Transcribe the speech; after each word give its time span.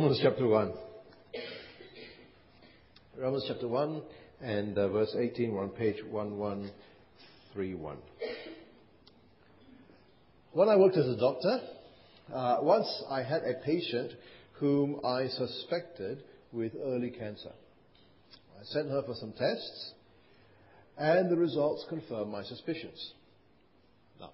Romans 0.00 0.20
chapter 0.22 0.46
1. 0.48 0.72
Romans 3.18 3.44
chapter 3.46 3.68
1 3.68 4.02
and 4.40 4.78
uh, 4.78 4.88
verse 4.88 5.14
18, 5.14 5.52
we're 5.52 5.62
on 5.62 5.68
page 5.68 6.02
1131. 6.10 7.98
When 10.52 10.70
I 10.70 10.76
worked 10.76 10.96
as 10.96 11.06
a 11.06 11.18
doctor, 11.18 11.60
uh, 12.32 12.56
once 12.62 12.86
I 13.10 13.22
had 13.22 13.42
a 13.42 13.62
patient 13.62 14.12
whom 14.52 15.04
I 15.04 15.26
suspected 15.28 16.24
with 16.50 16.72
early 16.82 17.10
cancer. 17.10 17.52
I 18.58 18.64
sent 18.72 18.88
her 18.88 19.02
for 19.02 19.14
some 19.16 19.32
tests, 19.32 19.92
and 20.96 21.28
the 21.30 21.36
results 21.36 21.84
confirmed 21.90 22.32
my 22.32 22.42
suspicions. 22.44 23.12
Now, 24.18 24.30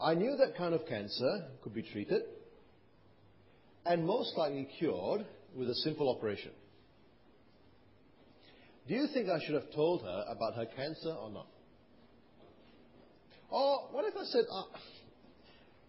I 0.00 0.14
knew 0.14 0.36
that 0.36 0.56
kind 0.56 0.74
of 0.74 0.86
cancer 0.86 1.48
could 1.64 1.74
be 1.74 1.82
treated 1.82 2.22
and 3.88 4.06
most 4.06 4.36
likely 4.36 4.68
cured 4.78 5.24
with 5.56 5.70
a 5.70 5.74
simple 5.76 6.14
operation. 6.14 6.50
Do 8.86 8.94
you 8.94 9.06
think 9.12 9.28
I 9.28 9.38
should 9.44 9.54
have 9.54 9.70
told 9.74 10.02
her 10.02 10.24
about 10.28 10.54
her 10.54 10.66
cancer 10.76 11.10
or 11.10 11.30
not? 11.30 11.46
Or 13.50 13.88
what 13.92 14.04
if 14.04 14.14
I 14.14 14.24
said, 14.24 14.44
uh, 14.50 14.62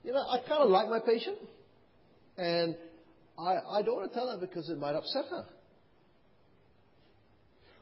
you 0.04 0.13
know, 0.13 0.20
I 0.20 0.40
kind 0.40 0.63
of 0.63 0.70
like 0.70 0.90
my 0.90 0.99
patient, 0.99 1.38
and 2.38 2.76
I, 3.38 3.80
I 3.80 3.81
don't 3.81 3.98
want 3.98 4.12
to 4.12 4.18
tell 4.18 4.29
her 4.31 4.38
because 4.38 4.70
it 4.70 4.79
might 4.79 4.95
upset 4.95 5.26
her. 5.29 5.45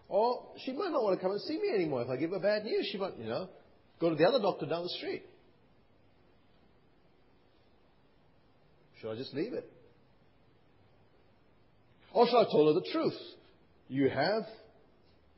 Or 0.09 0.47
she 0.66 0.72
might 0.72 0.91
not 0.91 1.03
want 1.03 1.20
to 1.20 1.22
come 1.22 1.31
and 1.31 1.41
see 1.41 1.59
me 1.61 1.70
anymore 1.75 2.02
if 2.02 2.09
I 2.09 2.17
give 2.17 2.31
her 2.31 2.39
bad 2.39 2.63
news. 2.63 2.89
She 2.91 2.97
might, 2.97 3.17
you 3.20 3.25
know, 3.25 3.49
go 3.99 4.09
to 4.09 4.16
the 4.16 4.25
other 4.25 4.39
doctor 4.39 4.66
down 4.66 4.84
the 4.84 4.89
street. 4.89 5.23
Should 8.99 9.11
I 9.11 9.16
just 9.16 9.34
leave 9.34 9.53
it? 9.53 9.70
Or 12.17 12.26
should 12.26 12.39
I 12.39 12.49
tell 12.49 12.66
her 12.66 12.73
the 12.73 12.89
truth? 12.91 13.13
You 13.89 14.09
have 14.09 14.41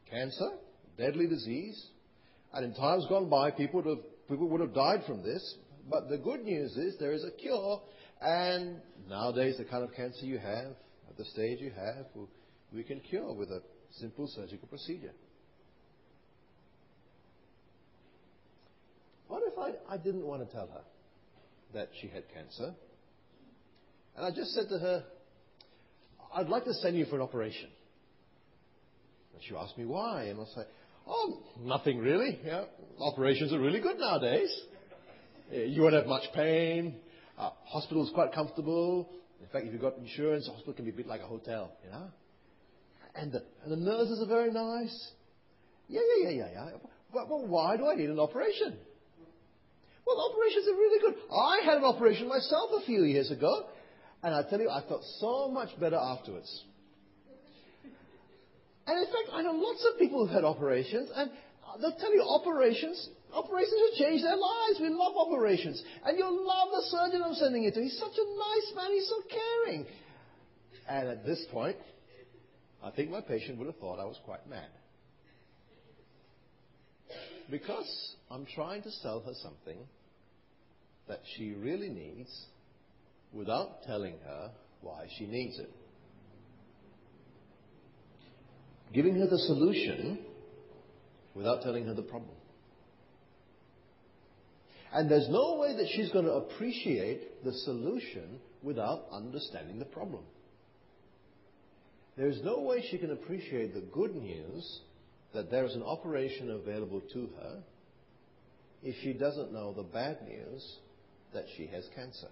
cancer, 0.09 0.51
deadly 0.97 1.27
disease, 1.27 1.77
and 2.53 2.63
in 2.63 2.73
times 2.73 3.05
gone 3.09 3.29
by, 3.29 3.51
people 3.51 3.81
would 3.81 3.97
have, 3.97 4.05
people 4.29 4.47
would 4.47 4.61
have 4.61 4.73
died 4.73 5.03
from 5.05 5.21
this. 5.21 5.55
But 5.89 6.07
the 6.07 6.17
good 6.17 6.45
news 6.45 6.77
is 6.77 6.95
there 6.97 7.11
is 7.11 7.25
a 7.25 7.31
cure, 7.31 7.81
and 8.21 8.77
nowadays 9.09 9.57
the 9.57 9.65
kind 9.65 9.83
of 9.83 9.93
cancer 9.93 10.25
you 10.25 10.37
have, 10.37 10.71
at 11.09 11.17
the 11.17 11.25
stage 11.25 11.59
you 11.59 11.71
have, 11.71 12.05
we 12.73 12.83
can 12.83 13.01
cure 13.01 13.33
with 13.33 13.49
a 13.49 13.61
simple 13.99 14.31
surgical 14.33 14.69
procedure. 14.69 15.11
What 19.27 19.43
if 19.45 19.59
I, 19.59 19.95
I 19.95 19.97
didn't 19.97 20.25
want 20.25 20.47
to 20.47 20.55
tell 20.55 20.67
her 20.67 20.83
that 21.73 21.89
she 21.99 22.07
had 22.07 22.23
cancer? 22.33 22.73
And 24.15 24.25
I 24.25 24.31
just 24.31 24.53
said 24.53 24.69
to 24.69 24.79
her, 24.79 25.03
I'd 26.33 26.49
like 26.49 26.65
to 26.65 26.73
send 26.75 26.97
you 26.97 27.05
for 27.05 27.15
an 27.15 27.21
operation. 27.21 27.69
And 29.33 29.43
she 29.47 29.55
asked 29.55 29.77
me 29.77 29.85
why, 29.85 30.23
and 30.23 30.39
I 30.39 30.43
say, 30.55 30.67
Oh, 31.07 31.39
nothing 31.59 31.97
really. 31.97 32.39
Yeah, 32.45 32.65
operations 32.99 33.51
are 33.51 33.59
really 33.59 33.79
good 33.79 33.97
nowadays. 33.97 34.49
You 35.51 35.81
won't 35.81 35.95
have 35.95 36.05
much 36.05 36.23
pain. 36.35 36.95
Uh, 37.37 37.49
hospital 37.65 38.05
is 38.05 38.11
quite 38.13 38.31
comfortable. 38.31 39.09
In 39.41 39.47
fact, 39.47 39.65
if 39.65 39.73
you've 39.73 39.81
got 39.81 39.97
insurance, 39.97 40.47
hospital 40.47 40.73
can 40.73 40.85
be 40.85 40.91
a 40.91 40.93
bit 40.93 41.07
like 41.07 41.21
a 41.21 41.25
hotel, 41.25 41.71
you 41.83 41.89
know. 41.89 42.09
And 43.15 43.31
the, 43.31 43.43
and 43.63 43.71
the 43.71 43.77
nurses 43.77 44.21
are 44.21 44.27
very 44.27 44.51
nice. 44.51 45.11
Yeah, 45.87 46.01
yeah, 46.21 46.29
yeah, 46.29 46.35
yeah, 46.37 46.47
yeah. 46.53 46.77
But 47.11 47.27
why 47.27 47.75
do 47.77 47.87
I 47.87 47.95
need 47.95 48.09
an 48.09 48.19
operation? 48.19 48.77
Well, 50.05 50.31
operations 50.31 50.67
are 50.67 50.77
really 50.77 50.99
good. 50.99 51.15
I 51.33 51.61
had 51.65 51.77
an 51.77 51.85
operation 51.85 52.27
myself 52.27 52.69
a 52.81 52.85
few 52.85 53.03
years 53.03 53.31
ago, 53.31 53.65
and 54.23 54.35
I 54.35 54.43
tell 54.49 54.59
you, 54.59 54.69
I 54.69 54.81
felt 54.87 55.03
so 55.19 55.49
much 55.49 55.69
better 55.79 55.95
afterwards. 55.95 56.63
And 58.85 58.99
in 58.99 59.05
fact, 59.05 59.29
I 59.33 59.41
know 59.43 59.51
lots 59.51 59.85
of 59.91 59.99
people 59.99 60.25
who've 60.25 60.33
had 60.33 60.43
operations, 60.43 61.09
and 61.15 61.29
they'll 61.79 61.95
tell 61.99 62.13
you 62.13 62.23
operations, 62.23 63.09
operations 63.33 63.79
have 63.89 64.07
changed 64.07 64.25
their 64.25 64.35
lives. 64.35 64.79
We 64.81 64.89
love 64.89 65.13
operations. 65.15 65.81
And 66.03 66.17
you'll 66.17 66.45
love 66.45 66.69
the 66.71 66.81
surgeon 66.87 67.21
I'm 67.23 67.35
sending 67.35 67.63
you 67.63 67.71
to. 67.71 67.81
He's 67.81 67.97
such 67.97 68.17
a 68.17 68.25
nice 68.25 68.75
man, 68.75 68.91
he's 68.91 69.07
so 69.07 69.21
caring. 69.29 69.85
And 70.89 71.07
at 71.07 71.25
this 71.25 71.45
point, 71.51 71.77
I 72.83 72.91
think 72.91 73.11
my 73.11 73.21
patient 73.21 73.57
would 73.59 73.67
have 73.67 73.77
thought 73.77 73.99
I 73.99 74.05
was 74.05 74.19
quite 74.25 74.49
mad. 74.49 74.69
Because 77.49 78.15
I'm 78.29 78.45
trying 78.45 78.83
to 78.83 78.91
sell 78.91 79.21
her 79.21 79.33
something 79.41 79.77
that 81.07 81.21
she 81.35 81.53
really 81.53 81.89
needs 81.89 82.29
without 83.33 83.83
telling 83.83 84.15
her 84.25 84.51
why 84.81 85.07
she 85.17 85.25
needs 85.25 85.57
it. 85.59 85.69
giving 88.93 89.15
her 89.15 89.27
the 89.27 89.37
solution 89.39 90.19
without 91.35 91.61
telling 91.61 91.85
her 91.85 91.93
the 91.93 92.01
problem. 92.01 92.35
And 94.91 95.09
there's 95.09 95.29
no 95.29 95.57
way 95.59 95.75
that 95.75 95.87
she's 95.95 96.09
going 96.09 96.25
to 96.25 96.33
appreciate 96.33 97.43
the 97.43 97.53
solution 97.53 98.39
without 98.63 99.05
understanding 99.11 99.77
the 99.77 99.85
problem. 99.85 100.23
There's 102.17 102.41
no 102.43 102.61
way 102.61 102.83
she 102.89 102.97
can 102.97 103.11
appreciate 103.11 103.73
the 103.73 103.81
good 103.81 104.15
news 104.15 104.81
that 105.33 105.51
there 105.51 105.65
is 105.65 105.75
an 105.75 105.83
operation 105.83 106.49
available 106.49 107.01
to 107.13 107.29
her 107.39 107.59
if 108.81 108.95
she 109.03 109.13
doesn't 109.13 109.53
know 109.53 109.73
the 109.73 109.83
bad 109.83 110.17
news 110.27 110.77
that 111.33 111.45
she 111.55 111.67
has 111.67 111.87
cancer. 111.95 112.29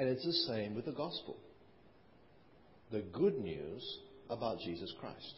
And 0.00 0.08
it's 0.08 0.24
the 0.24 0.54
same 0.54 0.74
with 0.74 0.86
the 0.86 0.92
gospel 0.92 1.36
the 2.90 3.02
good 3.12 3.36
news 3.36 3.98
about 4.30 4.58
Jesus 4.60 4.90
Christ. 4.98 5.34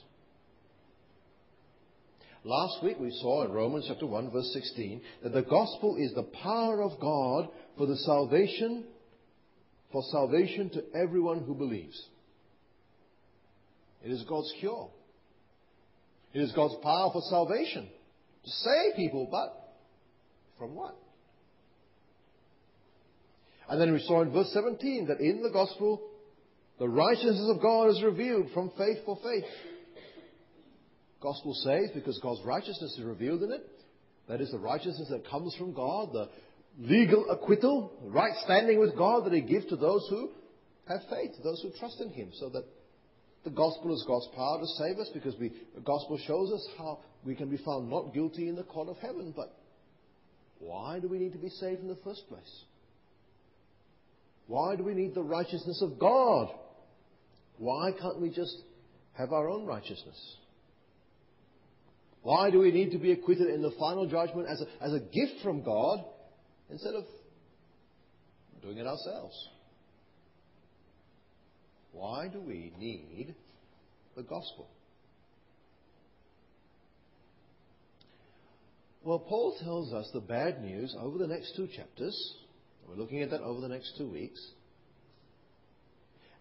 Last 2.45 2.83
week 2.84 2.97
we 3.00 3.11
saw 3.21 3.45
in 3.45 3.50
Romans 3.50 3.87
chapter 3.89 4.06
1 4.06 4.31
verse 4.31 4.53
16 4.53 5.00
that 5.25 5.33
the 5.33 5.43
gospel 5.43 5.97
is 5.99 6.15
the 6.15 6.31
power 6.45 6.81
of 6.81 7.00
God 7.00 7.49
for 7.77 7.89
the 7.89 7.97
salvation, 7.97 8.84
for 9.91 10.03
salvation 10.12 10.71
to 10.71 10.84
everyone 10.94 11.41
who 11.41 11.56
believes. 11.56 12.00
It 14.05 14.12
is 14.12 14.25
God's 14.29 14.55
cure. 14.61 14.91
It 16.34 16.41
is 16.41 16.53
God's 16.53 16.77
power 16.84 17.11
for 17.12 17.23
salvation. 17.31 17.89
To 18.44 18.50
save 18.50 18.94
people, 18.94 19.27
but 19.29 19.75
from 20.56 20.77
what? 20.77 20.97
And 23.72 23.81
then 23.81 23.91
we 23.94 24.00
saw 24.00 24.21
in 24.21 24.31
verse 24.31 24.50
17 24.53 25.06
that 25.06 25.21
in 25.21 25.43
the 25.43 25.49
gospel 25.49 26.03
the 26.78 26.87
righteousness 26.87 27.49
of 27.49 27.62
God 27.62 27.88
is 27.88 28.03
revealed 28.03 28.50
from 28.53 28.71
faith 28.77 28.99
for 29.06 29.16
faith. 29.25 29.49
Gospel 31.22 31.55
says, 31.65 31.88
because 31.94 32.21
God's 32.22 32.44
righteousness 32.44 32.99
is 32.99 33.03
revealed 33.03 33.43
in 33.43 33.50
it. 33.50 33.66
That 34.28 34.43
is 34.43 34.50
the 34.50 34.59
righteousness 34.59 35.09
that 35.09 35.27
comes 35.27 35.56
from 35.56 35.72
God, 35.72 36.12
the 36.12 36.28
legal 36.81 37.31
acquittal, 37.31 37.93
right 38.03 38.34
standing 38.44 38.78
with 38.78 38.94
God 38.94 39.25
that 39.25 39.32
He 39.32 39.41
gives 39.41 39.65
to 39.71 39.77
those 39.77 40.06
who 40.11 40.28
have 40.87 41.00
faith, 41.09 41.31
those 41.43 41.62
who 41.62 41.71
trust 41.78 41.99
in 42.03 42.11
Him. 42.11 42.28
So 42.34 42.50
that 42.50 42.66
the 43.43 43.50
gospel 43.50 43.94
is 43.94 44.05
God's 44.06 44.28
power 44.37 44.61
to 44.61 44.66
save 44.66 44.99
us 44.99 45.09
because 45.15 45.34
we, 45.41 45.50
the 45.75 45.81
gospel 45.81 46.21
shows 46.27 46.53
us 46.53 46.69
how 46.77 46.99
we 47.25 47.34
can 47.34 47.49
be 47.49 47.56
found 47.56 47.88
not 47.88 48.12
guilty 48.12 48.50
in 48.50 48.55
the 48.55 48.65
court 48.65 48.91
of 48.91 48.99
heaven. 48.99 49.32
But 49.34 49.56
why 50.59 50.99
do 51.00 51.09
we 51.09 51.19
need 51.19 51.32
to 51.32 51.38
be 51.38 51.49
saved 51.49 51.81
in 51.81 51.88
the 51.88 51.99
first 52.05 52.28
place? 52.28 52.65
Why 54.47 54.77
do 54.77 54.85
we 54.85 54.95
need 54.95 55.15
the 55.15 55.23
righteousness 55.23 55.81
of 55.83 55.99
God? 55.99 56.49
Why 57.59 57.93
can't 57.93 58.21
we 58.21 58.31
just 58.31 58.57
have 59.15 59.33
our 59.33 59.49
own 59.49 59.67
righteousness? 59.67 60.37
Why 62.23 62.51
do 62.51 62.61
we 62.61 62.71
need 62.71 62.93
to 62.93 62.99
be 62.99 63.13
acquitted 63.13 63.49
in 63.49 63.63
the 63.63 63.73
final 63.79 64.07
judgment 64.07 64.49
as 64.49 64.61
a, 64.61 64.85
as 64.85 64.93
a 64.93 65.01
gift 65.01 65.43
from 65.43 65.63
God 65.63 66.05
instead 66.71 66.95
of 66.95 67.05
doing 68.63 68.79
it 68.79 68.87
ourselves? 68.87 69.37
Why 71.93 72.29
do 72.29 72.41
we 72.41 72.73
need 72.79 73.35
the 74.17 74.23
gospel? 74.23 74.69
Well, 79.05 79.19
Paul 79.19 79.56
tells 79.62 79.93
us 79.93 80.09
the 80.12 80.21
bad 80.21 80.62
news 80.62 80.95
over 80.99 81.19
the 81.19 81.27
next 81.27 81.56
two 81.56 81.67
chapters. 81.67 82.17
We're 82.93 83.00
looking 83.00 83.23
at 83.23 83.31
that 83.31 83.41
over 83.41 83.61
the 83.61 83.69
next 83.69 83.97
two 83.97 84.09
weeks. 84.09 84.41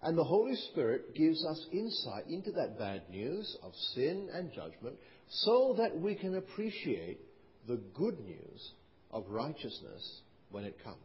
And 0.04 0.18
the 0.18 0.24
Holy 0.24 0.56
Spirit 0.72 1.16
gives 1.16 1.46
us 1.46 1.66
insight 1.72 2.28
into 2.28 2.52
that 2.52 2.78
bad 2.78 3.04
news 3.10 3.56
of 3.64 3.74
sin 3.94 4.30
and 4.34 4.52
judgment 4.52 4.96
so 5.30 5.76
that 5.78 5.98
we 5.98 6.16
can 6.16 6.36
appreciate 6.36 7.20
the 7.68 7.80
good 7.94 8.20
news 8.20 8.72
of 9.12 9.26
righteousness 9.30 10.22
when 10.50 10.66
it 10.66 10.84
comes. 10.84 10.98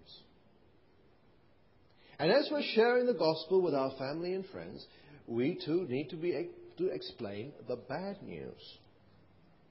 And 2.19 2.33
as 2.33 2.49
we're 2.51 2.63
sharing 2.75 3.07
the 3.07 3.15
gospel 3.15 3.61
with 3.61 3.75
our 3.75 3.93
family 3.99 4.33
and 4.33 4.47
friends, 4.47 4.85
we 5.27 5.61
too 5.65 5.87
need 5.89 6.09
to 6.11 6.17
be 6.17 6.49
to 6.79 6.89
explain 6.89 7.53
the 7.69 7.77
bad 7.77 8.23
news, 8.23 8.79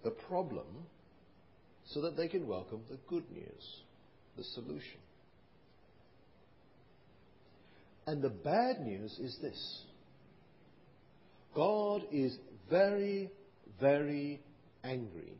the 0.03 0.11
problem, 0.11 0.67
so 1.85 2.01
that 2.01 2.15
they 2.15 2.27
can 2.27 2.47
welcome 2.47 2.81
the 2.89 2.99
good 3.09 3.29
news, 3.31 3.81
the 4.37 4.43
solution. 4.43 4.99
And 8.07 8.21
the 8.21 8.29
bad 8.29 8.81
news 8.81 9.17
is 9.19 9.37
this 9.41 9.81
God 11.55 12.03
is 12.11 12.37
very, 12.69 13.31
very 13.79 14.41
angry 14.83 15.33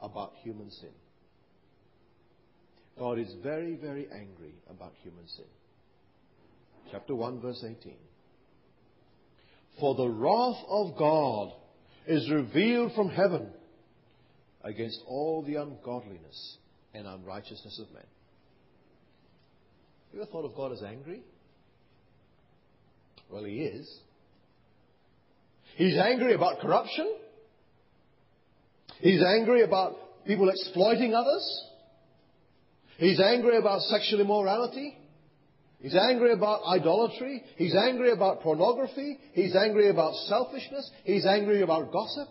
about 0.00 0.32
human 0.42 0.70
sin. 0.70 0.90
God 2.98 3.18
is 3.18 3.32
very, 3.42 3.76
very 3.76 4.06
angry 4.12 4.54
about 4.70 4.92
human 5.02 5.26
sin. 5.28 5.44
Chapter 6.90 7.14
1, 7.14 7.40
verse 7.40 7.64
18. 7.64 7.94
For 9.80 9.94
the 9.94 10.08
wrath 10.08 10.64
of 10.68 10.96
God 10.96 11.52
is 12.06 12.30
revealed 12.30 12.92
from 12.94 13.08
heaven 13.08 13.48
against 14.62 15.00
all 15.06 15.42
the 15.42 15.56
ungodliness 15.56 16.58
and 16.94 17.06
unrighteousness 17.06 17.80
of 17.80 17.92
men. 17.92 18.04
Have 20.10 20.14
You 20.14 20.22
ever 20.22 20.30
thought 20.30 20.44
of 20.44 20.54
God 20.54 20.72
as 20.72 20.82
angry? 20.82 21.22
Well, 23.30 23.44
He 23.44 23.62
is. 23.62 24.00
He's 25.76 25.98
angry 25.98 26.34
about 26.34 26.60
corruption. 26.60 27.12
He's 29.00 29.22
angry 29.22 29.62
about 29.62 29.96
people 30.24 30.48
exploiting 30.48 31.14
others. 31.14 31.64
He's 32.96 33.20
angry 33.20 33.58
about 33.58 33.80
sexual 33.82 34.20
immorality. 34.20 34.96
He's 35.80 35.96
angry 35.96 36.32
about 36.32 36.62
idolatry. 36.64 37.42
He's 37.56 37.74
angry 37.74 38.12
about 38.12 38.40
pornography. 38.40 39.18
He's 39.32 39.54
angry 39.54 39.90
about 39.90 40.14
selfishness. 40.28 40.90
He's 41.04 41.26
angry 41.26 41.62
about 41.62 41.92
gossip. 41.92 42.28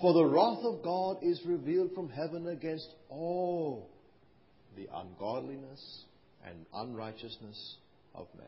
For 0.00 0.14
the 0.14 0.24
wrath 0.24 0.64
of 0.64 0.82
God 0.82 1.18
is 1.22 1.40
revealed 1.46 1.92
from 1.94 2.08
heaven 2.08 2.48
against 2.48 2.88
all 3.08 3.88
the 4.76 4.88
ungodliness 4.92 6.04
and 6.44 6.66
unrighteousness 6.74 7.76
of 8.14 8.26
men. 8.36 8.46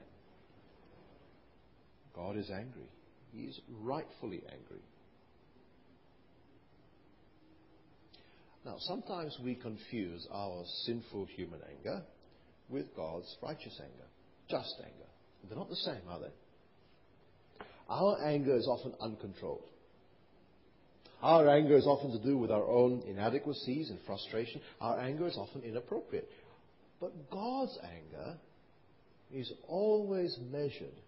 God 2.15 2.37
is 2.37 2.51
angry. 2.51 2.89
He 3.33 3.43
is 3.43 3.61
rightfully 3.81 4.43
angry. 4.51 4.83
Now, 8.65 8.77
sometimes 8.79 9.37
we 9.43 9.57
confuse 9.57 10.27
our 10.33 10.65
sinful 10.87 11.27
human 11.37 11.61
anger 11.77 12.03
with 12.69 12.95
God's 12.97 13.37
righteous 13.43 13.79
anger, 13.81 14.07
just 14.49 14.75
anger. 14.83 15.09
They're 15.49 15.59
not 15.59 15.69
the 15.69 15.77
same, 15.77 16.01
are 16.09 16.21
they? 16.21 17.65
Our 17.89 18.27
anger 18.27 18.57
is 18.57 18.67
often 18.67 18.95
uncontrolled. 19.01 19.69
Our 21.23 21.49
anger 21.49 21.77
is 21.77 21.87
often 21.87 22.13
to 22.13 22.27
do 22.27 22.39
with 22.39 22.51
our 22.51 22.67
own 22.67 23.03
inadequacies 23.07 23.91
and 23.91 23.99
frustration. 24.07 24.61
Our 24.81 25.01
anger 25.01 25.27
is 25.27 25.37
often 25.37 25.63
inappropriate. 25.63 26.29
But 27.01 27.31
God's 27.31 27.79
anger 27.83 28.39
is 29.33 29.53
always 29.69 30.37
measured 30.51 31.01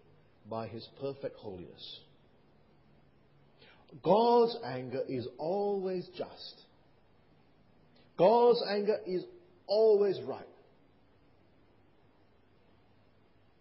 by 0.49 0.67
His 0.67 0.87
perfect 0.99 1.37
holiness. 1.37 1.99
God's 4.03 4.57
anger 4.65 5.01
is 5.07 5.27
always 5.37 6.07
just. 6.17 6.63
God's 8.17 8.61
anger 8.69 8.97
is 9.05 9.23
always 9.67 10.19
right. 10.25 10.45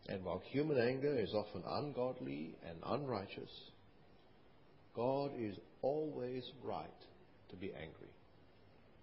And 0.08 0.24
while 0.24 0.42
human 0.50 0.78
anger 0.78 1.18
is 1.18 1.34
often 1.34 1.62
ungodly 1.68 2.54
and 2.68 2.78
unrighteous, 2.86 3.50
God 4.94 5.32
is 5.38 5.56
always 5.82 6.44
right 6.64 6.86
to 7.50 7.56
be 7.56 7.72
angry 7.72 8.12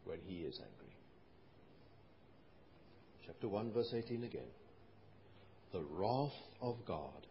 when 0.06 0.20
he 0.26 0.38
is 0.38 0.56
angry. 0.56 0.96
Chapter 3.26 3.48
1, 3.48 3.72
verse 3.74 3.94
18 3.94 4.24
again. 4.24 4.42
The 5.74 5.84
wrath 5.92 6.32
of 6.62 6.78
God 6.88 7.28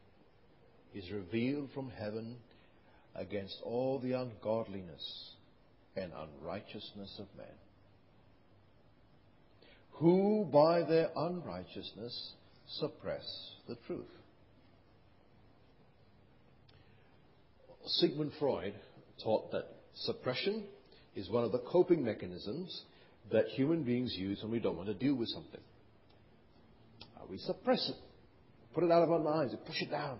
is 0.95 1.11
revealed 1.11 1.71
from 1.75 1.91
heaven 1.91 2.37
against 3.15 3.57
all 3.65 3.99
the 3.99 4.13
ungodliness 4.13 5.31
and 5.97 6.13
unrighteousness 6.13 7.21
of 7.21 7.27
men, 7.37 7.47
who 9.93 10.47
by 10.53 10.83
their 10.83 11.11
unrighteousness 11.15 12.33
suppress 12.67 13.25
the 13.69 13.77
truth. 13.87 14.07
Sigmund 17.87 18.33
Freud 18.39 18.75
taught 19.23 19.53
that 19.53 19.67
suppression 19.95 20.65
is 21.15 21.29
one 21.31 21.45
of 21.45 21.53
the 21.53 21.59
coping 21.59 22.05
mechanisms 22.05 22.83
that 23.31 23.47
human 23.49 23.85
beings 23.85 24.15
use 24.17 24.43
when 24.43 24.51
we 24.51 24.59
don't 24.59 24.77
want 24.77 24.89
to 24.89 24.95
deal 24.95 25.15
with 25.15 25.29
something. 25.29 25.61
We 27.31 27.39
suppress 27.39 27.89
it, 27.89 27.97
put 28.75 28.85
it 28.85 28.91
out 28.91 29.03
of 29.03 29.11
our 29.11 29.19
minds, 29.19 29.53
we 29.53 29.59
push 29.67 29.81
it 29.83 29.91
down. 29.91 30.19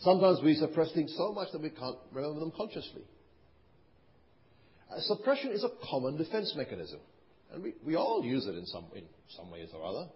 Sometimes 0.00 0.40
we 0.42 0.54
suppress 0.54 0.92
things 0.92 1.12
so 1.16 1.32
much 1.32 1.48
that 1.52 1.60
we 1.60 1.70
can't 1.70 1.96
remember 2.12 2.40
them 2.40 2.52
consciously. 2.56 3.02
Uh, 4.90 5.00
suppression 5.00 5.50
is 5.50 5.64
a 5.64 5.70
common 5.90 6.16
defense 6.16 6.54
mechanism, 6.56 7.00
and 7.52 7.62
we, 7.62 7.74
we 7.84 7.96
all 7.96 8.24
use 8.24 8.46
it 8.46 8.54
in 8.54 8.64
some, 8.66 8.86
in 8.94 9.04
some 9.36 9.50
ways 9.50 9.68
or 9.74 9.84
other. 9.84 10.08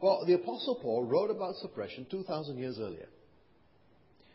Well, 0.00 0.24
the 0.26 0.34
Apostle 0.34 0.80
Paul 0.82 1.04
wrote 1.04 1.30
about 1.30 1.54
suppression 1.56 2.06
2,000 2.10 2.58
years 2.58 2.78
earlier. 2.80 3.08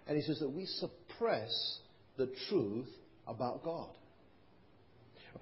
And 0.08 0.16
he 0.16 0.24
says 0.24 0.40
that 0.40 0.50
we 0.50 0.66
suppress 0.66 1.80
the 2.18 2.32
truth 2.48 2.88
about 3.28 3.64
God. 3.64 3.90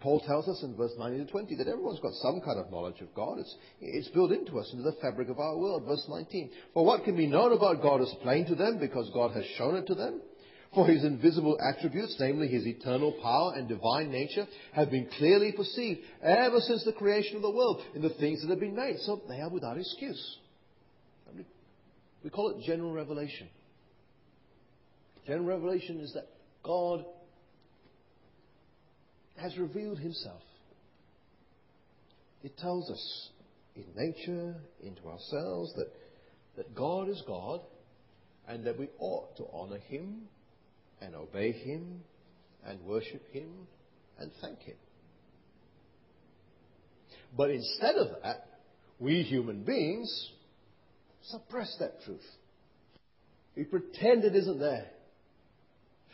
Paul 0.02 0.20
tells 0.22 0.48
us 0.48 0.62
in 0.64 0.76
verse 0.76 0.92
19 0.98 1.26
to 1.26 1.32
20 1.32 1.56
that 1.56 1.68
everyone's 1.68 2.00
got 2.00 2.14
some 2.16 2.42
kind 2.42 2.60
of 2.60 2.72
knowledge 2.72 3.02
of 3.02 3.14
God. 3.14 3.40
It's, 3.40 3.56
it's 3.82 4.08
built 4.10 4.32
into 4.32 4.60
us, 4.60 4.70
into 4.72 4.84
the 4.84 4.98
fabric 5.02 5.30
of 5.30 5.40
our 5.40 5.58
world. 5.58 5.84
Verse 5.86 6.06
19. 6.08 6.50
For 6.74 6.86
what 6.86 7.04
can 7.04 7.16
be 7.16 7.28
known 7.28 7.54
about 7.54 7.82
God 7.82 8.02
is 8.02 8.14
plain 8.22 8.46
to 8.48 8.56
them 8.56 8.80
because 8.80 9.10
God 9.14 9.32
has 9.32 9.46
shown 9.58 9.76
it 9.76 9.88
to 9.88 9.96
them. 9.96 10.22
For 10.74 10.86
his 10.86 11.06
invisible 11.06 11.58
attributes, 11.62 12.18
namely 12.20 12.50
his 12.50 12.68
eternal 12.68 13.14
power 13.24 13.54
and 13.56 13.70
divine 13.70 14.12
nature, 14.12 14.46
have 14.74 14.92
been 14.92 15.08
clearly 15.18 15.54
perceived 15.54 16.02
ever 16.22 16.60
since 16.60 16.84
the 16.84 16.92
creation 16.92 17.38
of 17.38 17.42
the 17.42 17.50
world 17.50 17.82
in 17.96 18.02
the 18.02 18.10
things 18.10 18.42
that 18.42 18.50
have 18.50 18.60
been 18.60 18.76
made. 18.76 18.98
So 19.00 19.22
they 19.30 19.40
are 19.40 19.50
without 19.50 19.78
excuse. 19.78 20.38
We 22.24 22.30
call 22.30 22.50
it 22.50 22.66
general 22.66 22.92
revelation. 22.92 23.48
General 25.28 25.46
revelation 25.46 26.02
is 26.02 26.12
that 26.14 26.28
God 26.64 27.06
has 29.38 29.58
revealed 29.58 30.00
himself. 30.00 30.42
It 32.44 32.58
tells 32.58 32.90
us 32.90 33.30
in 33.76 33.86
nature, 33.96 34.56
into 34.82 35.08
ourselves, 35.08 35.74
that, 35.76 35.92
that 36.58 36.76
God 36.76 37.10
is 37.10 37.22
God 37.28 37.62
and 38.48 38.66
that 38.66 38.78
we 38.78 38.88
ought 39.00 39.36
to 39.38 39.46
honor 39.52 39.80
him 39.80 40.28
and 41.02 41.16
obey 41.16 41.52
Him 41.52 42.02
and 42.66 42.82
worship 42.82 43.22
Him 43.32 43.50
and 44.20 44.32
thank 44.42 44.60
Him. 44.60 44.76
But 47.36 47.52
instead 47.52 47.96
of 47.96 48.08
that, 48.24 48.48
we 49.00 49.22
human 49.24 49.64
beings 49.64 50.32
suppress 51.24 51.76
that 51.80 52.02
truth. 52.06 52.26
We 53.56 53.66
pretend 53.66 54.24
it 54.24 54.36
isn't 54.36 54.60
there. 54.60 54.88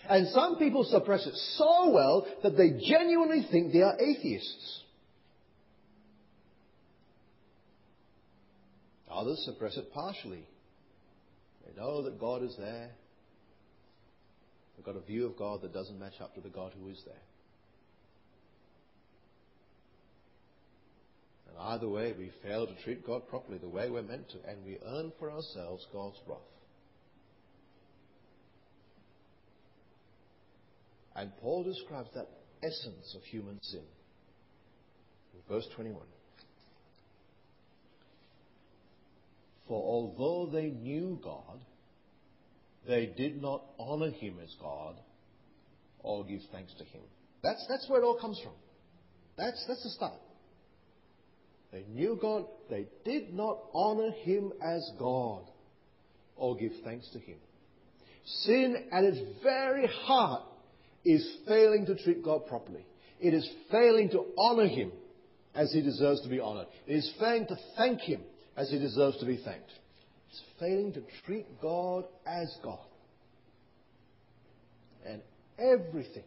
And 0.09 0.27
some 0.29 0.57
people 0.57 0.83
suppress 0.83 1.25
it 1.25 1.35
so 1.57 1.91
well 1.91 2.27
that 2.43 2.57
they 2.57 2.71
genuinely 2.87 3.47
think 3.51 3.71
they 3.71 3.81
are 3.81 3.97
atheists. 3.99 4.81
Others 9.11 9.43
suppress 9.45 9.77
it 9.77 9.93
partially. 9.93 10.45
They 11.65 11.79
know 11.79 12.01
that 12.03 12.19
God 12.19 12.43
is 12.43 12.55
there. 12.57 12.89
We've 14.75 14.85
got 14.85 14.95
a 14.95 15.05
view 15.05 15.27
of 15.27 15.37
God 15.37 15.61
that 15.61 15.73
doesn't 15.73 15.99
match 15.99 16.19
up 16.21 16.33
to 16.35 16.41
the 16.41 16.49
God 16.49 16.73
who 16.79 16.89
is 16.89 17.01
there. 17.05 17.15
And 21.49 21.57
either 21.59 21.87
way, 21.87 22.15
we 22.17 22.31
fail 22.41 22.65
to 22.65 22.83
treat 22.83 23.05
God 23.05 23.27
properly 23.27 23.59
the 23.59 23.69
way 23.69 23.89
we're 23.89 24.01
meant 24.01 24.29
to, 24.29 24.37
and 24.49 24.65
we 24.65 24.79
earn 24.85 25.11
for 25.19 25.29
ourselves 25.29 25.85
God's 25.93 26.17
wrath. 26.27 26.39
And 31.21 31.31
Paul 31.37 31.63
describes 31.63 32.09
that 32.15 32.27
essence 32.63 33.15
of 33.15 33.21
human 33.21 33.59
sin. 33.61 33.83
In 35.35 35.39
verse 35.47 35.67
21. 35.75 36.01
For 39.67 39.83
although 39.83 40.51
they 40.51 40.71
knew 40.71 41.19
God, 41.23 41.59
they 42.87 43.05
did 43.15 43.39
not 43.39 43.63
honor 43.77 44.09
him 44.09 44.37
as 44.43 44.51
God 44.59 44.95
or 45.99 46.25
give 46.25 46.41
thanks 46.51 46.73
to 46.79 46.85
him. 46.85 47.03
That's, 47.43 47.63
that's 47.69 47.87
where 47.87 48.01
it 48.01 48.03
all 48.03 48.19
comes 48.19 48.39
from. 48.43 48.53
That's, 49.37 49.63
that's 49.67 49.83
the 49.83 49.91
start. 49.91 50.19
They 51.71 51.85
knew 51.87 52.17
God. 52.19 52.45
They 52.67 52.87
did 53.05 53.31
not 53.31 53.59
honor 53.75 54.09
him 54.23 54.53
as 54.59 54.89
God 54.97 55.43
or 56.35 56.57
give 56.57 56.71
thanks 56.83 57.07
to 57.13 57.19
him. 57.19 57.37
Sin 58.25 58.87
at 58.91 59.03
its 59.03 59.19
very 59.43 59.85
heart 59.85 60.47
is 61.03 61.37
failing 61.47 61.85
to 61.87 61.95
treat 61.95 62.23
God 62.23 62.45
properly. 62.47 62.85
It 63.19 63.33
is 63.33 63.47
failing 63.71 64.09
to 64.09 64.25
honor 64.37 64.67
him 64.67 64.91
as 65.53 65.71
he 65.71 65.81
deserves 65.81 66.21
to 66.21 66.29
be 66.29 66.39
honored. 66.39 66.67
It 66.87 66.95
is 66.95 67.13
failing 67.19 67.47
to 67.47 67.55
thank 67.77 68.01
him 68.01 68.21
as 68.55 68.69
he 68.69 68.79
deserves 68.79 69.17
to 69.17 69.25
be 69.25 69.37
thanked. 69.37 69.71
It's 70.29 70.41
failing 70.59 70.93
to 70.93 71.03
treat 71.25 71.61
God 71.61 72.05
as 72.25 72.55
God. 72.63 72.79
And 75.05 75.21
everything, 75.57 76.23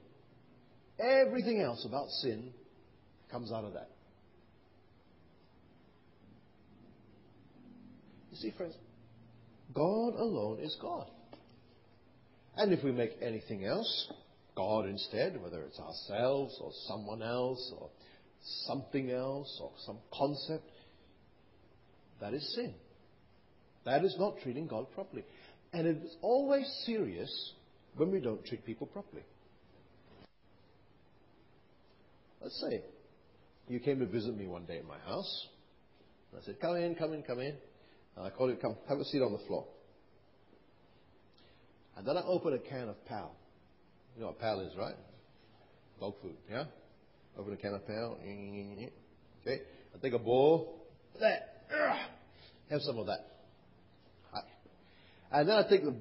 everything 0.99 1.61
else 1.61 1.85
about 1.89 2.09
sin 2.23 2.53
comes 3.31 3.51
out 3.53 3.65
of 3.65 3.73
that. 3.75 3.89
You 8.31 8.37
see, 8.37 8.51
friends, 8.57 8.75
God 9.73 10.15
alone 10.17 10.59
is 10.61 10.77
God. 10.81 11.09
And 12.57 12.73
if 12.73 12.85
we 12.85 12.93
make 12.93 13.13
anything 13.23 13.65
else 13.65 14.09
God 14.57 14.87
instead, 14.87 15.41
whether 15.41 15.63
it's 15.63 15.79
ourselves 15.79 16.57
or 16.61 16.71
someone 16.87 17.23
else 17.23 17.73
or 17.79 17.91
something 18.67 19.11
else 19.11 19.59
or 19.63 19.73
some 19.85 19.99
concept, 20.13 20.71
that 22.21 22.35
is 22.35 22.55
sin. 22.55 22.75
That 23.85 24.05
is 24.05 24.17
not 24.19 24.39
treating 24.43 24.67
God 24.67 24.87
properly. 24.95 25.25
And 25.73 25.87
it 25.87 25.97
is 26.05 26.17
always 26.23 26.67
serious 26.87 27.53
when 27.97 28.11
we 28.11 28.21
don't 28.21 28.45
treat 28.45 28.65
people 28.65 28.87
properly. 28.87 29.25
Let's 32.41 32.61
say 32.61 32.83
you 33.69 33.81
came 33.81 33.99
to 34.01 34.07
visit 34.07 34.37
me 34.37 34.47
one 34.47 34.67
day 34.67 34.79
at 34.79 34.85
my 34.85 34.99
house. 35.07 35.49
I 36.37 36.45
said, 36.45 36.61
Come 36.61 36.77
in, 36.77 36.95
come 36.95 37.13
in, 37.13 37.23
come 37.23 37.41
in. 37.41 37.55
And 38.17 38.27
I 38.27 38.31
called 38.31 38.51
you, 38.51 38.57
Come, 38.57 38.77
have 38.89 38.99
a 38.99 39.05
seat 39.05 39.23
on 39.23 39.33
the 39.33 39.47
floor. 39.47 39.67
And 41.97 42.07
then 42.07 42.17
I 42.17 42.23
opened 42.23 42.55
a 42.55 42.59
can 42.59 42.89
of 42.89 43.05
Pal. 43.07 43.35
You 44.15 44.21
know 44.21 44.27
what 44.29 44.39
Pal 44.39 44.61
is, 44.61 44.77
right? 44.77 44.95
Dog 46.01 46.15
food, 46.23 46.37
yeah? 46.51 46.65
Open 47.39 47.53
a 47.53 47.57
can 47.57 47.75
of 47.75 47.87
Pal. 47.87 48.19
Okay? 48.21 49.61
I 49.95 49.99
take 50.01 50.13
a 50.13 50.19
bowl. 50.19 50.87
That. 51.21 51.65
Have 52.71 52.81
some 52.83 52.99
of 52.99 53.07
that. 53.07 53.35
And 55.35 55.49
then 55.49 55.57
I 55.57 55.69
take 55.69 55.83
the 55.83 55.97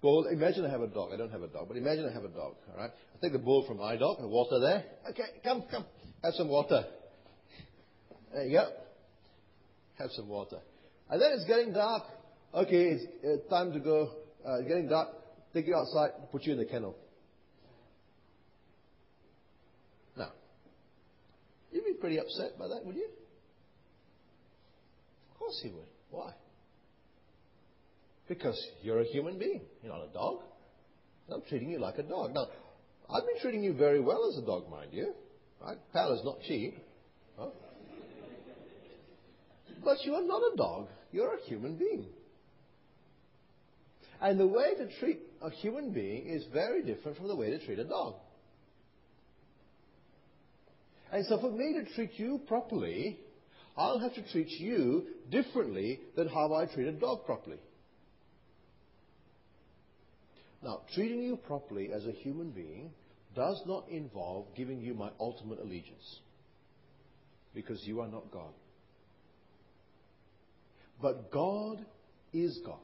bowl. 0.00 0.26
Imagine 0.26 0.64
I 0.64 0.70
have 0.70 0.80
a 0.80 0.86
dog. 0.86 1.10
I 1.12 1.16
don't 1.16 1.32
have 1.32 1.42
a 1.42 1.48
dog, 1.48 1.66
but 1.66 1.76
imagine 1.76 2.08
I 2.08 2.12
have 2.12 2.22
a 2.22 2.28
dog. 2.28 2.54
All 2.70 2.78
right. 2.78 2.90
I 2.90 3.18
take 3.20 3.32
the 3.32 3.38
bowl 3.40 3.64
from 3.66 3.78
my 3.78 3.96
dog. 3.96 4.18
The 4.20 4.28
water 4.28 4.60
there. 4.60 4.84
Okay, 5.10 5.24
come, 5.42 5.64
come. 5.68 5.84
Have 6.22 6.34
some 6.34 6.48
water. 6.48 6.84
There 8.32 8.44
you 8.44 8.58
go. 8.58 8.68
Have 9.98 10.10
some 10.12 10.28
water. 10.28 10.58
And 11.10 11.20
then 11.20 11.32
it's 11.32 11.46
getting 11.46 11.72
dark. 11.72 12.04
Okay, 12.54 12.92
it's 12.92 13.04
uh, 13.24 13.50
time 13.50 13.72
to 13.72 13.80
go. 13.80 14.12
Uh, 14.46 14.60
it's 14.60 14.68
getting 14.68 14.88
dark. 14.88 15.08
Take 15.52 15.66
you 15.66 15.74
outside. 15.74 16.10
Put 16.30 16.44
you 16.44 16.52
in 16.52 16.58
the 16.58 16.64
kennel. 16.64 16.96
Now, 20.16 20.30
you'd 21.72 21.84
be 21.96 22.00
pretty 22.00 22.18
upset 22.18 22.58
by 22.58 22.68
that, 22.68 22.84
would 22.84 22.96
you? 22.96 23.08
Of 25.30 25.38
course 25.38 25.60
you 25.64 25.72
would. 25.72 25.88
Why? 26.10 26.32
Because 28.28 28.60
you're 28.82 29.00
a 29.00 29.04
human 29.04 29.38
being. 29.38 29.62
You're 29.82 29.92
not 29.92 30.08
a 30.08 30.12
dog. 30.12 30.42
I'm 31.32 31.42
treating 31.48 31.70
you 31.70 31.78
like 31.78 31.98
a 31.98 32.02
dog. 32.02 32.34
Now, 32.34 32.46
I've 33.10 33.24
been 33.26 33.40
treating 33.40 33.62
you 33.62 33.72
very 33.72 34.00
well 34.00 34.28
as 34.30 34.42
a 34.42 34.46
dog, 34.46 34.70
mind 34.70 34.90
you. 34.92 35.14
Right? 35.60 35.78
Pal 35.92 36.12
is 36.12 36.24
not 36.24 36.40
cheap. 36.46 36.78
Huh? 37.38 37.48
But 39.84 40.04
you 40.04 40.14
are 40.14 40.24
not 40.24 40.42
a 40.52 40.56
dog. 40.56 40.88
You're 41.12 41.34
a 41.34 41.48
human 41.48 41.76
being. 41.76 42.06
And 44.20 44.40
the 44.40 44.46
way 44.46 44.74
to 44.74 44.98
treat 44.98 45.20
a 45.42 45.50
human 45.50 45.92
being 45.92 46.26
is 46.26 46.44
very 46.52 46.82
different 46.82 47.16
from 47.18 47.28
the 47.28 47.36
way 47.36 47.50
to 47.50 47.64
treat 47.64 47.78
a 47.78 47.84
dog. 47.84 48.14
And 51.12 51.24
so 51.26 51.38
for 51.38 51.50
me 51.50 51.74
to 51.74 51.94
treat 51.94 52.12
you 52.16 52.40
properly, 52.46 53.18
I'll 53.76 53.98
have 53.98 54.14
to 54.14 54.32
treat 54.32 54.48
you 54.48 55.06
differently 55.30 56.00
than 56.16 56.28
how 56.28 56.54
I 56.54 56.66
treat 56.66 56.88
a 56.88 56.92
dog 56.92 57.24
properly. 57.26 57.58
Now, 60.62 60.80
treating 60.94 61.22
you 61.22 61.36
properly 61.36 61.90
as 61.92 62.06
a 62.06 62.12
human 62.12 62.50
being 62.50 62.90
does 63.34 63.62
not 63.66 63.88
involve 63.88 64.46
giving 64.56 64.80
you 64.80 64.94
my 64.94 65.10
ultimate 65.20 65.60
allegiance. 65.60 66.20
Because 67.54 67.80
you 67.84 68.00
are 68.00 68.08
not 68.08 68.30
God. 68.32 68.52
But 71.00 71.30
God 71.30 71.84
is 72.32 72.58
God. 72.64 72.78